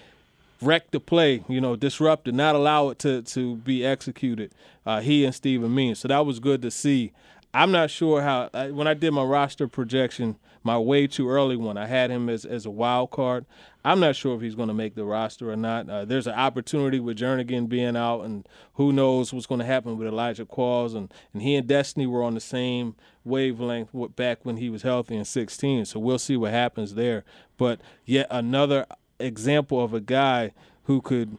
wreck 0.62 0.92
the 0.92 1.00
play, 1.00 1.46
you 1.48 1.62
know, 1.62 1.78
disrupt 1.78 2.28
it, 2.28 2.34
not 2.34 2.54
allow 2.54 2.90
it 2.90 3.00
to, 3.00 3.22
to 3.22 3.56
be 3.56 3.86
executed. 3.86 4.52
Uh, 4.86 5.00
he 5.00 5.24
and 5.24 5.34
Steven 5.34 5.74
Means. 5.74 6.00
So 6.00 6.10
that 6.10 6.26
was 6.26 6.42
good 6.42 6.62
to 6.64 6.70
see. 6.70 7.14
I'm 7.54 7.72
not 7.72 7.90
sure 7.90 8.22
how 8.22 8.50
I, 8.54 8.72
when 8.72 8.88
I 8.88 8.94
did 8.94 9.12
my 9.12 9.24
roster 9.24 9.68
projection, 9.68 10.36
my 10.64 10.78
way 10.78 11.08
too 11.08 11.30
early 11.30 11.56
one, 11.56 11.78
I 11.78 11.88
had 11.88 12.12
him 12.12 12.30
as, 12.30 12.46
as 12.46 12.66
a 12.66 12.70
wild 12.70 13.12
card. 13.12 13.46
I'm 13.84 14.00
not 14.00 14.16
sure 14.16 14.36
if 14.36 14.42
he's 14.42 14.56
going 14.56 14.68
to 14.68 14.74
make 14.74 14.94
the 14.94 15.06
roster 15.06 15.50
or 15.50 15.56
not. 15.56 15.90
Uh, 15.90 16.06
there's 16.06 16.28
an 16.28 16.34
opportunity 16.34 17.00
with 17.00 17.18
Jernigan 17.18 17.68
being 17.68 17.96
out, 17.96 18.22
and 18.22 18.48
who 18.74 18.92
knows 18.92 19.34
what's 19.34 19.48
going 19.48 19.60
to 19.60 19.66
happen 19.66 19.98
with 19.98 20.08
Elijah 20.08 20.46
Qualls. 20.46 20.96
And, 20.96 21.12
and 21.34 21.42
he 21.42 21.56
and 21.56 21.68
Destiny 21.68 22.06
were 22.06 22.24
on 22.24 22.36
the 22.36 22.42
same 22.42 22.96
wavelength 23.24 23.90
back 24.16 24.40
when 24.44 24.58
he 24.58 24.70
was 24.70 24.84
healthy 24.84 25.16
in 25.16 25.26
16. 25.26 25.86
So 25.86 26.00
we'll 26.00 26.20
see 26.20 26.38
what 26.38 26.52
happens 26.52 26.96
there. 26.96 27.24
But 27.58 27.80
yet 28.06 28.28
another 28.30 28.86
example 29.20 29.84
of 29.84 29.94
a 29.94 30.02
guy 30.02 30.52
who 30.84 31.02
could 31.02 31.38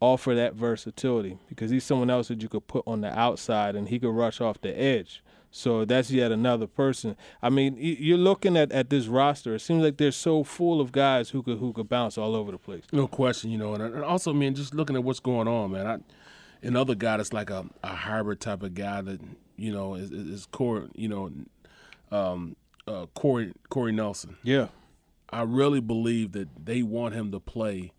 offer 0.00 0.34
that 0.34 0.54
versatility 0.54 1.38
because 1.48 1.70
he's 1.70 1.84
someone 1.84 2.10
else 2.10 2.28
that 2.28 2.42
you 2.42 2.48
could 2.48 2.66
put 2.66 2.84
on 2.86 3.00
the 3.00 3.18
outside 3.18 3.74
and 3.74 3.88
he 3.88 3.98
could 3.98 4.12
rush 4.12 4.40
off 4.40 4.60
the 4.60 4.78
edge. 4.78 5.22
So 5.50 5.84
that's 5.84 6.10
yet 6.10 6.30
another 6.30 6.66
person. 6.66 7.16
I 7.42 7.48
mean, 7.48 7.76
you're 7.78 8.18
looking 8.18 8.56
at, 8.56 8.70
at 8.70 8.90
this 8.90 9.06
roster. 9.06 9.54
It 9.54 9.60
seems 9.60 9.82
like 9.82 9.96
they're 9.96 10.12
so 10.12 10.44
full 10.44 10.80
of 10.80 10.92
guys 10.92 11.30
who 11.30 11.42
could 11.42 11.58
who 11.58 11.72
could 11.72 11.88
bounce 11.88 12.18
all 12.18 12.36
over 12.36 12.52
the 12.52 12.58
place. 12.58 12.84
No 12.92 13.08
question, 13.08 13.50
you 13.50 13.58
know, 13.58 13.74
and, 13.74 13.82
and 13.82 14.04
also, 14.04 14.32
man, 14.32 14.54
just 14.54 14.74
looking 14.74 14.94
at 14.94 15.02
what's 15.02 15.20
going 15.20 15.48
on, 15.48 15.72
man. 15.72 15.86
I, 15.86 15.98
another 16.66 16.94
guy 16.94 17.16
that's 17.16 17.32
like 17.32 17.48
a, 17.50 17.66
a 17.82 17.88
hybrid 17.88 18.40
type 18.40 18.62
of 18.62 18.74
guy 18.74 19.00
that 19.00 19.20
you 19.56 19.72
know 19.72 19.94
is, 19.94 20.10
is, 20.10 20.46
Corey, 20.46 20.88
you 20.94 21.08
know, 21.08 21.32
um, 22.12 22.54
uh, 22.86 23.06
Corey 23.14 23.52
Corey 23.70 23.92
Nelson. 23.92 24.36
Yeah. 24.42 24.68
I 25.30 25.42
really 25.42 25.80
believe 25.80 26.32
that 26.32 26.48
they 26.64 26.82
want 26.82 27.14
him 27.14 27.32
to 27.32 27.40
play 27.40 27.92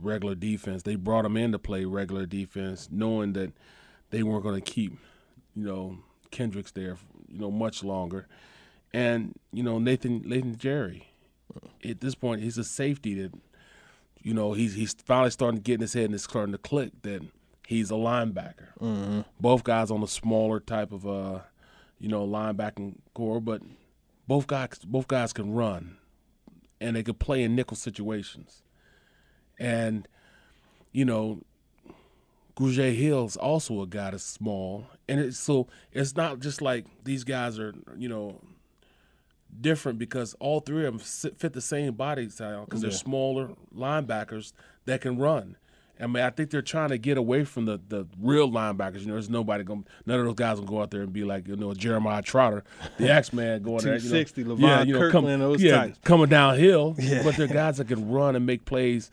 regular 0.00 0.34
defense. 0.34 0.82
They 0.82 0.96
brought 0.96 1.24
him 1.24 1.36
in 1.36 1.52
to 1.52 1.58
play 1.58 1.84
regular 1.84 2.26
defense, 2.26 2.88
knowing 2.90 3.32
that 3.34 3.52
they 4.10 4.22
weren't 4.22 4.42
going 4.42 4.60
to 4.60 4.70
keep, 4.70 4.92
you 5.54 5.64
know, 5.64 5.98
Kendricks 6.30 6.72
there, 6.72 6.96
you 7.28 7.38
know, 7.38 7.50
much 7.50 7.82
longer. 7.82 8.26
And 8.92 9.34
you 9.52 9.62
know, 9.62 9.78
Nathan 9.78 10.22
Nathan 10.24 10.56
Gerry, 10.56 11.08
at 11.84 12.00
this 12.00 12.14
point, 12.14 12.42
he's 12.42 12.58
a 12.58 12.64
safety 12.64 13.14
that, 13.22 13.32
you 14.22 14.32
know, 14.34 14.52
he's 14.52 14.74
he's 14.74 14.94
finally 14.94 15.30
starting 15.30 15.58
to 15.58 15.62
get 15.62 15.74
in 15.74 15.80
his 15.80 15.92
head 15.94 16.06
and 16.06 16.14
it's 16.14 16.24
starting 16.24 16.52
to 16.52 16.58
click 16.58 16.90
that 17.02 17.22
he's 17.66 17.90
a 17.90 17.94
linebacker. 17.94 18.74
Both 19.40 19.64
guys 19.64 19.90
on 19.90 20.02
a 20.02 20.08
smaller 20.08 20.60
type 20.60 20.92
of 20.92 21.06
uh, 21.06 21.40
you 21.98 22.08
know, 22.08 22.26
linebacking 22.26 22.96
core, 23.14 23.40
but 23.40 23.62
both 24.28 24.46
guys 24.46 24.78
both 24.84 25.08
guys 25.08 25.32
can 25.32 25.52
run 25.52 25.96
and 26.80 26.96
they 26.96 27.02
could 27.02 27.18
play 27.18 27.42
in 27.42 27.54
nickel 27.54 27.76
situations. 27.76 28.62
And, 29.58 30.06
you 30.92 31.04
know, 31.04 31.40
Grugier 32.56 32.94
Hill's 32.94 33.36
also 33.36 33.82
a 33.82 33.86
guy 33.86 34.10
that's 34.10 34.24
small. 34.24 34.86
And 35.08 35.20
it's 35.20 35.38
so 35.38 35.68
it's 35.92 36.16
not 36.16 36.40
just 36.40 36.62
like 36.62 36.86
these 37.04 37.24
guys 37.24 37.58
are, 37.58 37.74
you 37.96 38.08
know, 38.08 38.40
different 39.60 39.98
because 39.98 40.34
all 40.40 40.60
three 40.60 40.86
of 40.86 40.92
them 40.92 40.98
fit 40.98 41.52
the 41.52 41.60
same 41.60 41.94
body 41.94 42.28
style 42.28 42.64
because 42.64 42.80
they're 42.80 42.90
smaller 42.90 43.50
linebackers 43.74 44.52
that 44.86 45.00
can 45.00 45.18
run. 45.18 45.56
I 45.98 46.06
mean, 46.06 46.22
I 46.22 46.30
think 46.30 46.50
they're 46.50 46.60
trying 46.60 46.90
to 46.90 46.98
get 46.98 47.16
away 47.16 47.44
from 47.44 47.64
the, 47.64 47.80
the 47.88 48.06
real 48.20 48.50
linebackers. 48.50 49.00
You 49.00 49.06
know, 49.06 49.14
there's 49.14 49.30
nobody 49.30 49.64
going. 49.64 49.86
None 50.04 50.20
of 50.20 50.26
those 50.26 50.34
guys 50.34 50.58
will 50.58 50.66
go 50.66 50.82
out 50.82 50.90
there 50.90 51.00
and 51.00 51.12
be 51.12 51.24
like 51.24 51.48
you 51.48 51.56
know 51.56 51.72
Jeremiah 51.72 52.20
Trotter, 52.20 52.64
the 52.98 53.10
X 53.12 53.32
Man, 53.32 53.62
going 53.62 53.78
there. 53.78 53.96
You 53.96 54.10
know, 54.10 54.24
260, 54.24 54.44
Levon 54.44 54.92
Kirkland, 54.92 55.40
those 55.40 55.62
yeah, 55.62 55.76
types. 55.76 55.98
coming 56.04 56.28
downhill. 56.28 56.96
But 57.24 57.36
they're 57.36 57.46
guys 57.46 57.78
that 57.78 57.88
can 57.88 58.10
run 58.10 58.36
and 58.36 58.44
make 58.44 58.64
plays 58.66 59.10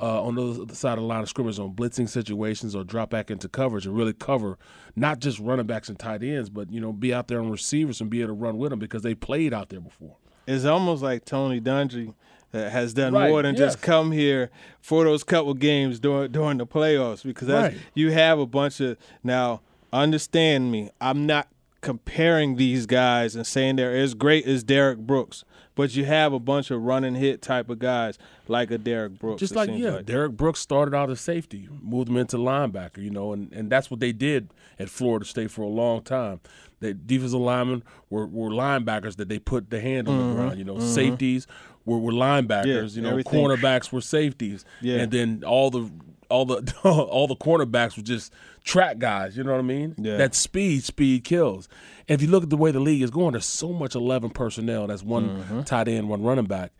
uh, 0.00 0.22
on 0.22 0.34
the 0.34 0.62
other 0.62 0.74
side 0.74 0.94
of 0.94 0.98
the 1.02 1.06
line 1.06 1.22
of 1.22 1.28
scrimmage 1.28 1.58
on 1.58 1.72
blitzing 1.74 2.08
situations 2.08 2.74
or 2.74 2.82
drop 2.84 3.10
back 3.10 3.30
into 3.30 3.48
coverage 3.48 3.86
and 3.86 3.96
really 3.96 4.12
cover 4.12 4.58
not 4.96 5.18
just 5.20 5.38
running 5.38 5.66
backs 5.66 5.88
and 5.88 5.98
tight 5.98 6.22
ends, 6.22 6.48
but 6.50 6.70
you 6.72 6.80
know 6.80 6.92
be 6.92 7.12
out 7.14 7.28
there 7.28 7.40
on 7.40 7.50
receivers 7.50 8.00
and 8.00 8.10
be 8.10 8.20
able 8.20 8.28
to 8.28 8.32
run 8.34 8.58
with 8.58 8.70
them 8.70 8.78
because 8.78 9.02
they 9.02 9.14
played 9.14 9.52
out 9.54 9.68
there 9.68 9.80
before. 9.80 10.16
It's 10.46 10.64
almost 10.64 11.02
like 11.02 11.24
Tony 11.24 11.60
Dungy 11.60 12.12
uh, 12.52 12.68
has 12.68 12.92
done 12.92 13.14
Right, 13.14 13.30
more 13.30 13.42
than 13.42 13.56
just 13.56 13.80
come 13.80 14.12
here 14.12 14.50
for 14.80 15.04
those 15.04 15.24
couple 15.24 15.54
games 15.54 15.98
during 16.00 16.30
during 16.32 16.58
the 16.58 16.66
playoffs 16.66 17.22
because 17.24 17.48
that's, 17.48 17.74
Right. 17.74 17.82
you 17.94 18.10
have 18.12 18.38
a 18.38 18.46
bunch 18.46 18.80
of 18.80 18.96
now. 19.22 19.60
Understand 19.92 20.72
me, 20.72 20.90
I'm 21.00 21.24
not 21.24 21.48
comparing 21.80 22.56
these 22.56 22.84
guys 22.86 23.36
and 23.36 23.46
saying 23.46 23.76
they're 23.76 23.94
as 23.96 24.14
great 24.14 24.44
as 24.46 24.64
Derrick 24.64 24.98
Brooks, 24.98 25.44
but 25.74 25.94
you 25.94 26.04
have 26.04 26.32
a 26.32 26.38
bunch 26.38 26.70
of 26.70 26.82
run 26.82 27.04
and 27.04 27.16
hit 27.16 27.42
type 27.42 27.68
of 27.68 27.78
guys 27.78 28.18
like 28.48 28.70
a 28.70 28.78
Derrick 28.78 29.18
Brooks. 29.18 29.40
Just 29.40 29.56
like 29.56 29.70
yeah, 29.72 30.00
Derrick 30.04 30.32
Brooks 30.32 30.60
started 30.60 30.94
out 30.94 31.10
as 31.10 31.20
safety, 31.20 31.68
moved 31.82 32.08
him 32.08 32.16
into 32.16 32.36
linebacker, 32.36 32.98
you 32.98 33.10
know, 33.10 33.32
and, 33.32 33.52
and 33.52 33.70
that's 33.70 33.90
what 33.90 34.00
they 34.00 34.12
did 34.12 34.50
at 34.78 34.88
Florida 34.88 35.24
State 35.24 35.50
for 35.50 35.62
a 35.62 35.68
long 35.68 36.02
time. 36.02 36.40
The 36.80 36.94
defensive 36.94 37.40
linemen 37.40 37.82
were, 38.10 38.26
were 38.26 38.50
linebackers 38.50 39.16
that 39.16 39.28
they 39.28 39.38
put 39.38 39.70
the 39.70 39.80
hand 39.80 40.08
on 40.08 40.18
the 40.18 40.24
mm-hmm. 40.24 40.36
ground. 40.36 40.58
You 40.58 40.64
know, 40.64 40.74
mm-hmm. 40.74 40.86
safeties 40.86 41.46
were, 41.84 41.98
were 41.98 42.12
linebackers. 42.12 42.66
Yeah, 42.66 42.96
you 42.96 43.02
know, 43.02 43.10
everything. 43.10 43.32
cornerbacks 43.32 43.90
were 43.90 44.00
safeties. 44.00 44.64
Yeah. 44.80 44.98
and 44.98 45.10
then 45.10 45.44
all 45.46 45.70
the 45.70 45.90
all 46.28 46.44
the 46.44 46.74
all 46.84 47.26
the 47.26 47.36
cornerbacks 47.36 47.96
were 47.96 48.02
just 48.02 48.32
track 48.64 48.98
guys. 48.98 49.36
You 49.36 49.44
know 49.44 49.52
what 49.52 49.58
I 49.58 49.62
mean? 49.62 49.94
Yeah. 49.98 50.16
That 50.16 50.34
speed, 50.34 50.84
speed 50.84 51.24
kills. 51.24 51.68
And 52.08 52.14
if 52.20 52.22
you 52.22 52.30
look 52.30 52.42
at 52.44 52.50
the 52.50 52.56
way 52.56 52.70
the 52.70 52.80
league 52.80 53.02
is 53.02 53.10
going, 53.10 53.32
there's 53.32 53.46
so 53.46 53.72
much 53.72 53.94
eleven 53.94 54.30
personnel. 54.30 54.86
That's 54.86 55.02
one 55.02 55.28
Mm-hmm. 55.28 55.62
tight 55.62 55.88
end, 55.88 56.08
one 56.08 56.22
running 56.22 56.46
back 56.46 56.72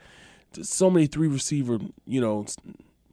so 0.62 0.88
many 0.88 1.08
three 1.08 1.26
receiver, 1.26 1.80
you 2.06 2.20
know, 2.20 2.46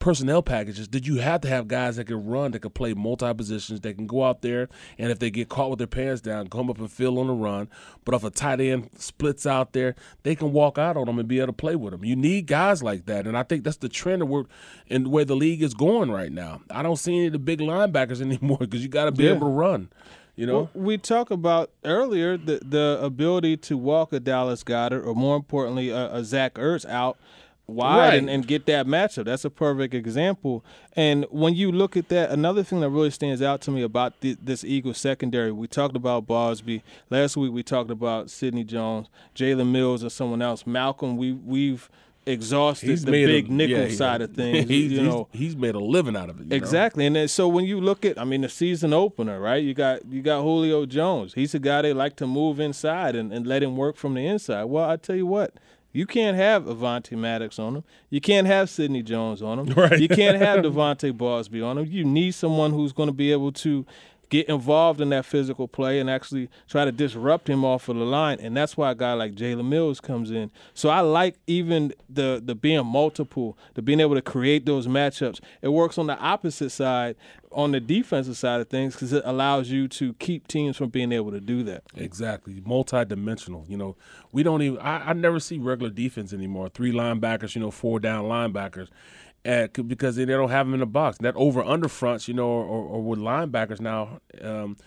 personnel 0.02 0.42
packages. 0.42 0.90
Did 0.90 1.08
you 1.08 1.18
have 1.18 1.40
to 1.42 1.48
have 1.48 1.70
guys 1.70 1.96
that 1.96 2.08
can 2.08 2.26
run, 2.26 2.52
that 2.52 2.60
can 2.60 2.72
play 2.72 2.94
multi 2.94 3.34
positions, 3.34 3.80
that 3.82 3.94
can 3.96 4.08
go 4.08 4.26
out 4.26 4.42
there 4.42 4.68
and 4.98 5.10
if 5.12 5.20
they 5.20 5.30
get 5.32 5.48
caught 5.48 5.70
with 5.70 5.78
their 5.80 5.88
pants 5.88 6.20
down, 6.20 6.48
come 6.50 6.70
up 6.70 6.78
and 6.80 6.92
fill 6.92 7.18
on 7.20 7.28
the 7.28 7.34
run. 7.34 7.70
But 8.04 8.16
if 8.16 8.24
a 8.26 8.30
tight 8.30 8.60
end 8.60 8.90
splits 8.98 9.46
out 9.46 9.72
there, 9.72 9.96
they 10.24 10.36
can 10.36 10.52
walk 10.52 10.78
out 10.78 10.98
on 10.98 11.06
them 11.06 11.18
and 11.20 11.28
be 11.28 11.38
able 11.38 11.48
to 11.48 11.54
play 11.54 11.78
with 11.78 11.92
them. 11.92 12.04
You 12.04 12.18
need 12.18 12.48
guys 12.48 12.84
like 12.84 13.06
that, 13.06 13.26
and 13.26 13.38
I 13.38 13.44
think 13.44 13.64
that's 13.64 13.78
the 13.78 13.88
trend 13.90 14.22
of 14.22 14.28
where 14.28 14.44
and 14.90 15.08
where 15.08 15.24
the 15.24 15.36
league 15.36 15.62
is 15.62 15.74
going 15.74 16.12
right 16.12 16.32
now. 16.32 16.62
I 16.70 16.82
don't 16.84 16.98
see 16.98 17.16
any 17.16 17.28
of 17.28 17.34
the 17.34 17.40
big 17.40 17.60
linebackers 17.60 18.20
anymore 18.22 18.58
because 18.60 18.82
you 18.84 18.90
got 18.90 19.06
to 19.06 19.12
be 19.14 19.24
Yeah. 19.24 19.32
able 19.32 19.48
to 19.48 19.54
run. 19.54 19.90
You 20.36 20.48
know, 20.48 20.54
Well, 20.56 20.70
we 20.74 20.98
talked 20.98 21.32
about 21.32 21.72
earlier 21.84 22.38
the 22.38 22.60
the 22.66 22.98
ability 23.02 23.58
to 23.58 23.78
walk 23.78 24.14
a 24.14 24.20
Dallas 24.20 24.64
Goedert, 24.64 25.06
or 25.06 25.14
more 25.14 25.36
importantly, 25.36 25.90
a, 25.90 26.12
a 26.14 26.24
Zach 26.24 26.56
Ertz 26.56 26.90
out 26.90 27.18
wide 27.68 27.98
Right. 27.98 28.14
and, 28.16 28.30
and 28.30 28.46
get 28.46 28.66
that 28.66 28.86
matchup. 28.86 29.26
That's 29.26 29.46
a 29.46 29.50
perfect 29.50 29.94
example. 29.94 30.64
And 30.96 31.26
when 31.30 31.56
you 31.56 31.72
look 31.72 31.96
at 31.96 32.10
that, 32.10 32.30
another 32.32 32.64
thing 32.64 32.82
that 32.82 32.90
really 32.90 33.12
stands 33.12 33.42
out 33.42 33.62
to 33.62 33.72
me 33.72 33.82
about 33.82 34.16
thi- 34.20 34.38
this 34.42 34.64
Eagles 34.64 34.98
secondary, 34.98 35.52
we 35.52 35.68
talked 35.68 35.96
about 35.96 36.28
Bausby 36.28 36.82
last 37.10 37.38
week. 37.38 37.52
We 37.54 37.64
talked 37.64 37.90
about 37.92 38.30
Sidney 38.30 38.64
Jones, 38.66 39.08
Jalen 39.36 39.72
Mills, 39.72 40.04
or 40.04 40.10
someone 40.10 40.42
else. 40.42 40.68
Malcolm, 40.68 41.16
we 41.18 41.32
we've 41.32 41.90
exhausted 42.26 43.00
the 43.00 43.12
made 43.12 43.24
a- 43.24 43.28
big 43.28 43.50
nickel 43.52 43.88
yeah, 43.88 43.96
side 43.96 44.22
of 44.22 44.32
things. 44.36 44.68
He's, 44.70 44.92
you 44.92 45.02
know, 45.02 45.28
he's 45.32 45.56
made 45.56 45.76
a 45.76 45.80
living 45.80 46.16
out 46.16 46.30
of 46.30 46.40
it. 46.40 46.44
you 46.44 46.50
know? 46.50 46.56
Exactly, 46.56 47.06
and 47.06 47.16
then, 47.16 47.28
so 47.28 47.48
when 47.48 47.66
you 47.66 47.80
look 47.82 48.06
at, 48.06 48.20
I 48.20 48.24
mean, 48.26 48.42
the 48.42 48.50
season 48.50 48.94
opener, 48.94 49.40
right? 49.40 49.64
You 49.64 49.74
got 49.74 50.06
you 50.06 50.22
got 50.22 50.42
Julio 50.42 50.86
Jones. 50.86 51.34
He's 51.34 51.54
a 51.56 51.60
guy 51.60 51.82
they 51.82 51.94
like 51.94 52.16
to 52.18 52.28
move 52.28 52.60
inside 52.60 53.16
and, 53.16 53.32
and 53.34 53.48
let 53.48 53.64
him 53.64 53.76
work 53.76 53.96
from 53.96 54.14
the 54.14 54.26
inside. 54.26 54.66
Well, 54.66 54.90
I 54.90 54.98
tell 54.98 55.16
you 55.16 55.26
what, 55.26 55.54
you 55.94 56.06
can't 56.06 56.38
have 56.38 56.66
Avonte 56.66 57.18
Maddox 57.18 57.60
on 57.60 57.78
him. 57.78 57.84
You 58.10 58.22
can't 58.22 58.48
have 58.48 58.70
Sidney 58.70 59.04
Jones 59.04 59.42
on 59.42 59.60
him. 59.60 59.74
Right. 59.82 60.00
You 60.00 60.08
can't 60.08 60.38
have 60.38 60.60
De'Vante 60.60 61.12
Bausby 61.12 61.66
on 61.66 61.78
him. 61.78 61.86
You 61.86 62.04
need 62.04 62.32
someone 62.32 62.72
who's 62.72 62.94
going 62.94 63.08
to 63.08 63.14
be 63.14 63.32
able 63.32 63.52
to 63.54 63.86
get 64.32 64.48
involved 64.48 65.02
in 65.02 65.10
that 65.10 65.26
physical 65.26 65.68
play 65.68 66.00
and 66.00 66.10
actually 66.10 66.50
try 66.68 66.86
to 66.86 66.92
disrupt 66.92 67.50
him 67.50 67.66
off 67.66 67.90
of 67.90 67.98
the 67.98 68.06
line. 68.06 68.40
And 68.40 68.56
that's 68.56 68.78
why 68.78 68.90
a 68.90 68.96
guy 68.96 69.12
like 69.14 69.36
Jalen 69.36 69.68
Mills 69.68 70.00
comes 70.00 70.32
in. 70.32 70.50
So 70.74 70.90
I 70.90 71.02
like 71.02 71.36
even 71.46 71.94
the 72.10 72.42
the 72.44 72.56
being 72.56 72.86
multiple, 72.86 73.58
the 73.76 73.82
being 73.82 74.00
able 74.00 74.16
to 74.16 74.22
create 74.22 74.66
those 74.66 74.88
matchups. 74.88 75.42
It 75.62 75.68
works 75.68 75.98
on 75.98 76.08
the 76.08 76.18
opposite 76.18 76.70
side, 76.72 77.18
on 77.52 77.74
the 77.74 77.82
defensive 77.82 78.38
side 78.38 78.62
of 78.62 78.70
things, 78.70 78.96
because 78.96 79.12
it 79.12 79.22
allows 79.26 79.70
you 79.70 79.90
to 79.90 80.14
keep 80.14 80.48
teams 80.48 80.78
from 80.78 80.90
being 80.90 81.12
able 81.12 81.32
to 81.32 81.42
do 81.42 81.62
that. 81.64 81.84
Exactly, 81.94 82.62
multi-dimensional. 82.66 83.66
You 83.68 83.78
know, 83.78 83.98
we 84.32 84.44
don't 84.44 84.62
even. 84.62 84.80
I, 84.80 85.10
I 85.10 85.14
never 85.14 85.42
see 85.42 85.60
regular 85.60 85.92
defense 85.92 86.32
anymore. 86.32 86.70
Three 86.70 86.94
linebackers, 86.94 87.54
you 87.54 87.62
know, 87.62 87.70
four 87.70 88.00
down 88.00 88.26
linebackers 88.26 88.88
because 89.44 90.16
they 90.16 90.26
don't 90.26 90.50
have 90.50 90.68
them 90.68 90.74
in 90.74 90.80
the 90.80 90.86
box. 90.86 91.18
That 91.20 91.36
over 91.36 91.64
under 91.64 91.88
fronts, 91.88 92.28
you 92.28 92.34
know, 92.34 92.48
or, 92.48 92.66
or 92.66 93.02
with 93.02 93.20
linebackers 93.20 93.82
now 93.82 94.20
um, 94.42 94.78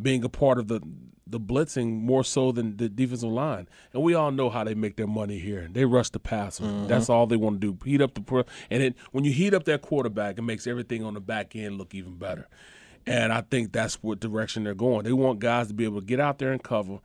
being 0.00 0.24
a 0.24 0.28
part 0.28 0.58
of 0.58 0.68
the 0.68 0.80
the 1.26 1.40
blitzing 1.40 2.02
more 2.02 2.22
so 2.22 2.52
than 2.52 2.76
the 2.76 2.88
defensive 2.88 3.30
line. 3.30 3.66
And 3.92 4.02
we 4.02 4.14
all 4.14 4.30
know 4.30 4.50
how 4.50 4.62
they 4.62 4.74
make 4.74 4.96
their 4.96 5.06
money 5.06 5.38
here. 5.38 5.66
They 5.72 5.86
rush 5.86 6.10
the 6.10 6.20
passer. 6.20 6.64
Mm-hmm. 6.64 6.86
That's 6.86 7.08
all 7.08 7.26
they 7.26 7.36
want 7.36 7.60
to 7.60 7.72
do. 7.72 7.78
Heat 7.84 8.02
up 8.02 8.14
the 8.14 8.44
and 8.70 8.82
then 8.82 8.94
when 9.12 9.24
you 9.24 9.32
heat 9.32 9.54
up 9.54 9.64
that 9.64 9.82
quarterback, 9.82 10.38
it 10.38 10.42
makes 10.42 10.66
everything 10.66 11.02
on 11.02 11.14
the 11.14 11.20
back 11.20 11.56
end 11.56 11.78
look 11.78 11.94
even 11.94 12.16
better. 12.16 12.46
And 13.06 13.32
I 13.32 13.42
think 13.42 13.72
that's 13.72 14.02
what 14.02 14.20
direction 14.20 14.64
they're 14.64 14.74
going. 14.74 15.04
They 15.04 15.12
want 15.12 15.38
guys 15.38 15.68
to 15.68 15.74
be 15.74 15.84
able 15.84 16.00
to 16.00 16.06
get 16.06 16.20
out 16.20 16.38
there 16.38 16.52
and 16.52 16.62
cover 16.62 17.00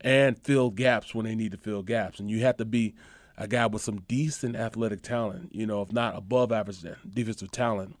and 0.00 0.38
fill 0.38 0.70
gaps 0.70 1.14
when 1.14 1.26
they 1.26 1.34
need 1.34 1.52
to 1.52 1.58
fill 1.58 1.82
gaps. 1.82 2.20
And 2.20 2.30
you 2.30 2.40
have 2.40 2.56
to 2.58 2.64
be 2.64 2.94
a 3.36 3.48
guy 3.48 3.66
with 3.66 3.82
some 3.82 4.00
decent 4.08 4.56
athletic 4.56 5.02
talent, 5.02 5.54
you 5.54 5.66
know, 5.66 5.82
if 5.82 5.92
not 5.92 6.16
above 6.16 6.52
average 6.52 6.84
defensive 7.08 7.50
talent, 7.50 7.96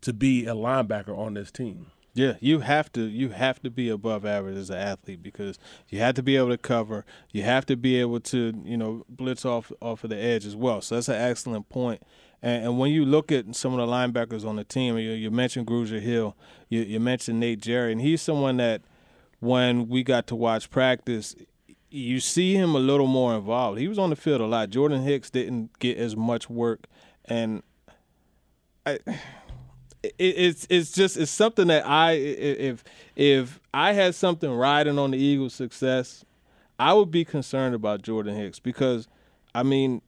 to 0.00 0.12
be 0.12 0.46
a 0.46 0.54
linebacker 0.54 1.16
on 1.16 1.34
this 1.34 1.50
team. 1.50 1.86
Yeah, 2.14 2.34
you 2.40 2.60
have 2.60 2.92
to 2.92 3.02
you 3.02 3.30
have 3.30 3.62
to 3.62 3.70
be 3.70 3.88
above 3.88 4.26
average 4.26 4.56
as 4.56 4.68
an 4.68 4.76
athlete 4.76 5.22
because 5.22 5.58
you 5.88 5.98
have 6.00 6.14
to 6.16 6.22
be 6.22 6.36
able 6.36 6.50
to 6.50 6.58
cover. 6.58 7.06
You 7.30 7.42
have 7.42 7.64
to 7.66 7.76
be 7.76 7.98
able 7.98 8.20
to 8.20 8.52
you 8.64 8.76
know 8.76 9.06
blitz 9.08 9.46
off 9.46 9.72
off 9.80 10.04
of 10.04 10.10
the 10.10 10.18
edge 10.18 10.44
as 10.44 10.54
well. 10.54 10.82
So 10.82 10.96
that's 10.96 11.08
an 11.08 11.14
excellent 11.14 11.70
point. 11.70 12.02
And, 12.42 12.64
and 12.64 12.78
when 12.78 12.90
you 12.90 13.06
look 13.06 13.32
at 13.32 13.54
some 13.56 13.72
of 13.72 13.78
the 13.78 13.90
linebackers 13.90 14.46
on 14.46 14.56
the 14.56 14.64
team, 14.64 14.98
you, 14.98 15.12
you 15.12 15.30
mentioned 15.30 15.66
Grugier 15.66 16.00
Hill, 16.00 16.36
you, 16.68 16.82
you 16.82 17.00
mentioned 17.00 17.40
Nate 17.40 17.60
Gerry, 17.60 17.92
and 17.92 18.00
he's 18.00 18.20
someone 18.20 18.58
that 18.58 18.82
when 19.40 19.88
we 19.88 20.02
got 20.02 20.26
to 20.26 20.36
watch 20.36 20.70
practice, 20.70 21.34
you 21.92 22.20
see 22.20 22.54
him 22.54 22.74
a 22.74 22.78
little 22.78 23.06
more 23.06 23.34
involved. 23.34 23.78
He 23.78 23.86
was 23.86 23.98
on 23.98 24.10
the 24.10 24.16
field 24.16 24.40
a 24.40 24.46
lot. 24.46 24.70
Jordan 24.70 25.02
Hicks 25.02 25.30
didn't 25.30 25.78
get 25.78 25.98
as 25.98 26.16
much 26.16 26.48
work, 26.48 26.86
and 27.26 27.62
I, 28.86 28.92
it, 30.02 30.14
it's 30.18 30.66
it's 30.70 30.90
just 30.92 31.16
it's 31.16 31.30
something 31.30 31.68
that 31.68 31.86
I 31.86 32.12
if 32.12 32.82
if 33.14 33.60
I 33.74 33.92
had 33.92 34.14
something 34.14 34.50
riding 34.50 34.98
on 34.98 35.10
the 35.10 35.18
Eagles' 35.18 35.54
success, 35.54 36.24
I 36.78 36.94
would 36.94 37.10
be 37.10 37.24
concerned 37.24 37.74
about 37.74 38.02
Jordan 38.02 38.36
Hicks 38.36 38.58
because, 38.58 39.06
I 39.54 39.62
mean, 39.62 40.00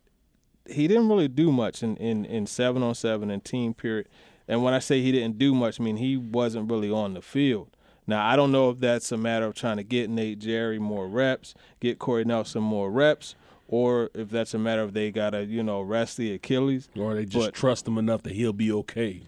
he 0.66 0.88
didn't 0.88 1.09
really 1.09 1.29
do 1.29 1.53
much 1.53 1.83
in 1.83 1.97
in 1.99 2.25
in 2.25 2.47
seven 2.47 2.83
on 2.83 2.94
seven 2.94 3.31
and 3.31 3.44
team 3.44 3.75
period. 3.75 4.09
And 4.49 4.62
when 4.62 4.75
I 4.75 4.79
say 4.79 5.01
he 5.03 5.12
didn't 5.12 5.38
do 5.38 5.55
much, 5.55 5.81
I 5.81 5.85
mean 5.85 5.97
he 5.97 6.16
wasn't 6.16 6.70
really 6.70 6.90
on 6.90 7.14
the 7.14 7.23
field. 7.23 7.68
Now, 8.07 8.27
I 8.27 8.37
don't 8.37 8.53
know 8.53 8.71
if 8.71 8.81
that's 8.81 9.11
a 9.12 9.17
matter 9.17 9.47
of 9.47 9.55
trying 9.55 9.79
to 9.79 9.83
get 9.83 10.11
Nate 10.11 10.38
Gerry 10.38 10.79
more 10.79 11.09
reps, 11.09 11.55
get 11.81 11.99
Corey 11.99 12.25
Nelson 12.25 12.62
more 12.62 12.90
reps, 12.90 13.35
or 13.69 14.11
if 14.14 14.31
that's 14.31 14.53
a 14.53 14.59
matter 14.59 14.83
of 14.83 14.93
they 14.93 15.11
got 15.11 15.31
to, 15.31 15.45
you 15.45 15.62
know, 15.62 15.81
rest 15.81 16.17
the 16.19 16.33
Achilles. 16.35 16.88
Or 16.97 17.14
they 17.14 17.25
just 17.25 17.47
but, 17.47 17.55
trust 17.55 17.88
him 17.88 17.97
enough 17.97 18.23
that 18.25 18.35
he'll 18.35 18.53
be 18.53 18.71
okay. 18.73 19.23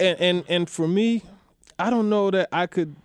And, 0.00 0.20
and 0.20 0.44
and 0.48 0.70
for 0.70 0.86
me, 0.86 1.22
I 1.78 1.90
don't 1.90 2.08
know 2.08 2.30
that 2.30 2.48
I 2.52 2.66
could 2.66 2.96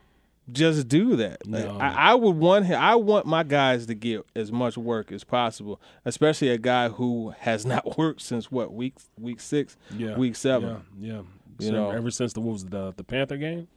just 0.51 0.87
do 0.87 1.15
that. 1.15 1.47
No. 1.47 1.77
I, 1.79 2.11
I, 2.11 2.15
would 2.15 2.35
want 2.35 2.65
him, 2.65 2.79
I 2.79 2.95
want 2.95 3.25
my 3.25 3.43
guys 3.43 3.85
to 3.87 3.95
get 3.95 4.25
as 4.35 4.51
much 4.51 4.77
work 4.77 5.11
as 5.11 5.23
possible, 5.23 5.79
especially 6.05 6.49
a 6.49 6.57
guy 6.57 6.89
who 6.89 7.33
has 7.39 7.65
not 7.65 7.97
worked 7.97 8.21
since 8.21 8.51
what 8.51 8.73
week 8.73 8.95
week 9.19 9.39
six, 9.39 9.77
yeah, 9.95 10.17
week 10.17 10.35
seven. 10.35 10.83
Yeah, 10.99 11.13
yeah. 11.13 11.21
You 11.59 11.67
so 11.67 11.71
know, 11.71 11.91
ever 11.91 12.09
since 12.09 12.33
the 12.33 12.41
what 12.41 12.53
was 12.53 12.65
the 12.65 12.93
the 12.95 13.03
Panther 13.03 13.37
game 13.37 13.67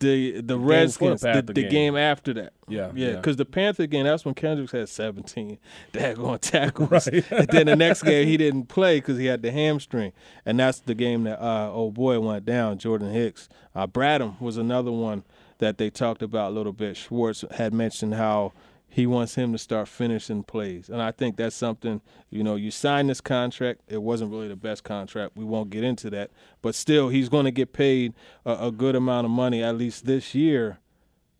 the 0.00 0.40
the, 0.40 0.58
Redskins 0.58 1.20
the, 1.20 1.42
the, 1.46 1.52
game. 1.52 1.70
game. 1.70 1.96
after 1.96 2.34
that. 2.34 2.52
Yeah, 2.68 2.90
yeah, 2.94 3.12
because 3.12 3.34
yeah. 3.34 3.38
the 3.38 3.44
Panther 3.44 3.86
game 3.86 4.04
that's 4.04 4.24
when 4.24 4.34
Kendricks 4.34 4.72
had 4.72 4.88
17 4.88 5.58
daggone 5.92 6.40
tackles. 6.40 6.90
right. 6.90 7.24
and 7.30 7.48
then 7.48 7.66
the 7.66 7.76
next 7.76 8.02
game 8.02 8.26
he 8.26 8.36
didn't 8.36 8.64
play 8.64 8.98
because 8.98 9.18
he 9.18 9.26
had 9.26 9.42
the 9.42 9.52
hamstring, 9.52 10.12
and 10.44 10.58
that's 10.58 10.80
the 10.80 10.94
game 10.94 11.24
that 11.24 11.40
uh, 11.40 11.70
oh 11.72 11.90
boy 11.90 12.18
went 12.18 12.44
down. 12.44 12.78
Jordan 12.78 13.12
Hicks, 13.12 13.48
uh, 13.74 13.86
Bradham 13.86 14.40
was 14.40 14.56
another 14.56 14.92
one 14.92 15.24
that 15.58 15.78
they 15.78 15.90
talked 15.90 16.22
about 16.22 16.50
a 16.50 16.54
little 16.54 16.72
bit. 16.72 16.96
Schwartz 16.96 17.44
had 17.52 17.72
mentioned 17.72 18.14
how 18.14 18.52
he 18.92 19.06
wants 19.06 19.36
him 19.36 19.52
to 19.52 19.58
start 19.58 19.86
finishing 19.86 20.42
plays. 20.42 20.88
And 20.88 21.00
I 21.00 21.12
think 21.12 21.36
that's 21.36 21.54
something, 21.54 22.00
you 22.28 22.42
know, 22.42 22.56
you 22.56 22.72
sign 22.72 23.06
this 23.06 23.20
contract. 23.20 23.82
It 23.86 24.02
wasn't 24.02 24.32
really 24.32 24.48
the 24.48 24.56
best 24.56 24.82
contract. 24.82 25.36
We 25.36 25.44
won't 25.44 25.70
get 25.70 25.84
into 25.84 26.10
that. 26.10 26.32
But 26.60 26.74
still, 26.74 27.08
he's 27.08 27.28
going 27.28 27.44
to 27.44 27.52
get 27.52 27.72
paid 27.72 28.14
a, 28.44 28.66
a 28.66 28.72
good 28.72 28.96
amount 28.96 29.26
of 29.26 29.30
money, 29.30 29.62
at 29.62 29.76
least 29.76 30.06
this 30.06 30.34
year. 30.34 30.80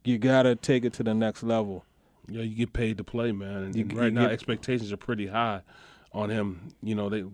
You 0.05 0.17
got 0.17 0.45
to 0.45 0.55
take 0.55 0.85
it 0.85 0.93
to 0.95 1.03
the 1.03 1.13
next 1.13 1.43
level. 1.43 1.85
Yeah, 2.29 2.43
you 2.43 2.55
get 2.55 2.73
paid 2.73 2.97
to 2.99 3.05
play, 3.05 3.33
man. 3.33 3.65
And, 3.65 3.75
you, 3.75 3.85
right 3.99 4.13
now, 4.13 4.23
get, 4.23 4.33
expectations 4.33 4.93
are 4.93 4.97
pretty 4.97 5.27
high 5.27 5.63
on 6.13 6.31
him. 6.31 6.73
You 6.85 6.95
know, 6.95 7.09
they 7.09 7.25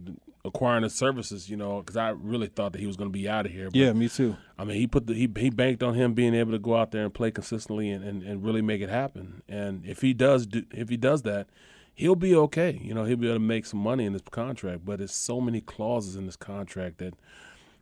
acquiring 0.46 0.82
his 0.82 0.94
services, 0.94 1.50
you 1.50 1.56
know, 1.56 1.80
because 1.80 1.96
I 1.96 2.10
really 2.10 2.46
thought 2.46 2.72
that 2.72 2.80
he 2.80 2.86
was 2.86 2.96
going 2.96 3.10
to 3.10 3.12
be 3.12 3.28
out 3.28 3.46
of 3.46 3.52
here. 3.52 3.66
But, 3.66 3.76
yeah, 3.76 3.92
me 3.92 4.08
too. 4.08 4.36
I 4.58 4.64
mean, 4.64 4.76
he 4.76 4.86
put 4.86 5.06
the 5.06 5.14
he 5.14 5.28
he 5.36 5.50
banked 5.50 5.82
on 5.82 5.94
him 5.94 6.14
being 6.14 6.34
able 6.34 6.52
to 6.52 6.58
go 6.58 6.76
out 6.76 6.92
there 6.92 7.04
and 7.04 7.12
play 7.12 7.30
consistently 7.30 7.90
and, 7.90 8.04
and, 8.04 8.22
and 8.22 8.44
really 8.44 8.62
make 8.62 8.80
it 8.80 8.88
happen. 8.88 9.42
And 9.48 9.84
if 9.84 10.00
he 10.00 10.14
does 10.14 10.46
do, 10.46 10.64
if 10.70 10.88
he 10.88 10.96
does 10.96 11.22
that, 11.22 11.48
he'll 11.94 12.14
be 12.16 12.34
okay. 12.34 12.80
You 12.82 12.94
know, 12.94 13.04
he'll 13.04 13.16
be 13.16 13.26
able 13.26 13.36
to 13.36 13.40
make 13.40 13.66
some 13.66 13.80
money 13.80 14.04
in 14.04 14.12
his 14.12 14.22
contract. 14.30 14.84
But 14.84 14.98
there's 14.98 15.14
so 15.14 15.40
many 15.40 15.60
clauses 15.60 16.16
in 16.16 16.26
this 16.26 16.36
contract 16.36 16.98
that 16.98 17.14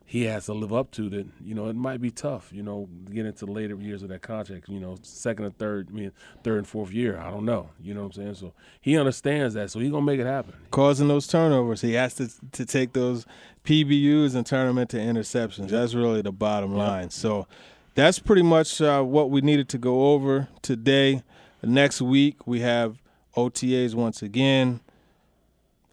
he 0.07 0.23
has 0.23 0.45
to 0.45 0.53
live 0.53 0.71
up 0.71 0.91
to 0.91 1.09
that 1.09 1.25
you 1.43 1.55
know 1.55 1.67
it 1.67 1.75
might 1.75 1.99
be 1.99 2.11
tough 2.11 2.49
you 2.53 2.61
know 2.61 2.87
get 3.11 3.25
into 3.25 3.45
later 3.45 3.75
years 3.75 4.03
of 4.03 4.09
that 4.09 4.21
contract 4.21 4.69
you 4.69 4.79
know 4.79 4.95
second 5.01 5.45
or 5.45 5.49
third 5.49 5.89
I 5.89 5.93
mean 5.93 6.11
third 6.43 6.59
and 6.59 6.67
fourth 6.67 6.91
year 6.91 7.17
I 7.17 7.31
don't 7.31 7.43
know 7.43 7.69
you 7.81 7.93
know 7.93 8.01
what 8.01 8.17
I'm 8.17 8.23
saying? 8.23 8.35
So 8.35 8.53
he 8.79 8.97
understands 8.97 9.55
that 9.55 9.71
so 9.71 9.79
he's 9.79 9.91
gonna 9.91 10.05
make 10.05 10.19
it 10.19 10.27
happen. 10.27 10.53
Causing 10.71 11.07
those 11.07 11.27
turnovers 11.27 11.81
he 11.81 11.93
has 11.93 12.13
to 12.15 12.29
to 12.51 12.65
take 12.65 12.93
those 12.93 13.25
PBUs 13.65 14.35
and 14.35 14.45
turn 14.45 14.67
them 14.67 14.77
into 14.77 14.97
interceptions 14.97 15.69
that's 15.69 15.95
really 15.95 16.21
the 16.21 16.31
bottom 16.31 16.75
line. 16.75 17.09
So 17.09 17.47
that's 17.95 18.19
pretty 18.19 18.43
much 18.43 18.81
uh, 18.81 19.01
what 19.01 19.31
we 19.31 19.41
needed 19.41 19.69
to 19.69 19.77
go 19.77 20.13
over 20.13 20.49
today. 20.61 21.23
Next 21.63 22.01
week 22.01 22.45
we 22.45 22.59
have 22.59 23.01
OTAs 23.35 23.95
once 23.95 24.21
again. 24.21 24.81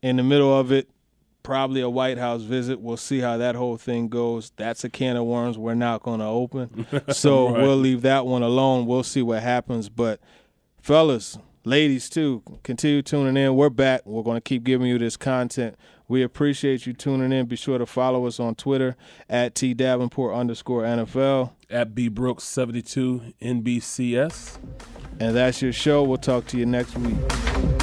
In 0.02 0.16
the 0.16 0.24
middle 0.24 0.56
of 0.56 0.72
it 0.72 0.88
probably 1.42 1.80
a 1.80 1.88
White 1.90 2.18
House 2.18 2.42
visit. 2.42 2.80
We'll 2.80 2.96
see 2.96 3.20
how 3.20 3.36
that 3.38 3.54
whole 3.54 3.76
thing 3.76 4.08
goes. 4.08 4.52
That's 4.56 4.84
a 4.84 4.90
can 4.90 5.16
of 5.16 5.24
worms 5.24 5.58
we're 5.58 5.74
not 5.74 6.02
going 6.02 6.20
to 6.20 6.26
open. 6.26 6.86
So 7.12 7.50
right. 7.50 7.62
we'll 7.62 7.76
leave 7.76 8.02
that 8.02 8.26
one 8.26 8.42
alone. 8.42 8.86
We'll 8.86 9.02
see 9.02 9.22
what 9.22 9.42
happens. 9.42 9.88
But, 9.88 10.20
fellas, 10.80 11.38
ladies, 11.64 12.08
too, 12.08 12.42
continue 12.62 13.02
tuning 13.02 13.36
in. 13.36 13.54
We're 13.54 13.70
back. 13.70 14.02
We're 14.04 14.22
going 14.22 14.36
to 14.36 14.40
keep 14.40 14.64
giving 14.64 14.86
you 14.86 14.98
this 14.98 15.16
content. 15.16 15.76
We 16.08 16.22
appreciate 16.22 16.86
you 16.86 16.92
tuning 16.92 17.32
in. 17.32 17.46
Be 17.46 17.56
sure 17.56 17.78
to 17.78 17.86
follow 17.86 18.26
us 18.26 18.38
on 18.38 18.54
Twitter 18.54 18.96
at 19.28 19.54
T 19.54 19.74
Davenport 19.74 20.34
underscore 20.34 20.82
NFL. 20.82 21.52
At 21.70 21.94
B 21.94 22.08
Brooks 22.08 22.44
72 22.44 23.34
NBCS. 23.40 24.58
And 25.20 25.36
that's 25.36 25.62
your 25.62 25.72
show. 25.72 26.02
We'll 26.02 26.18
talk 26.18 26.46
to 26.48 26.58
you 26.58 26.66
next 26.66 26.96
week. 26.98 27.81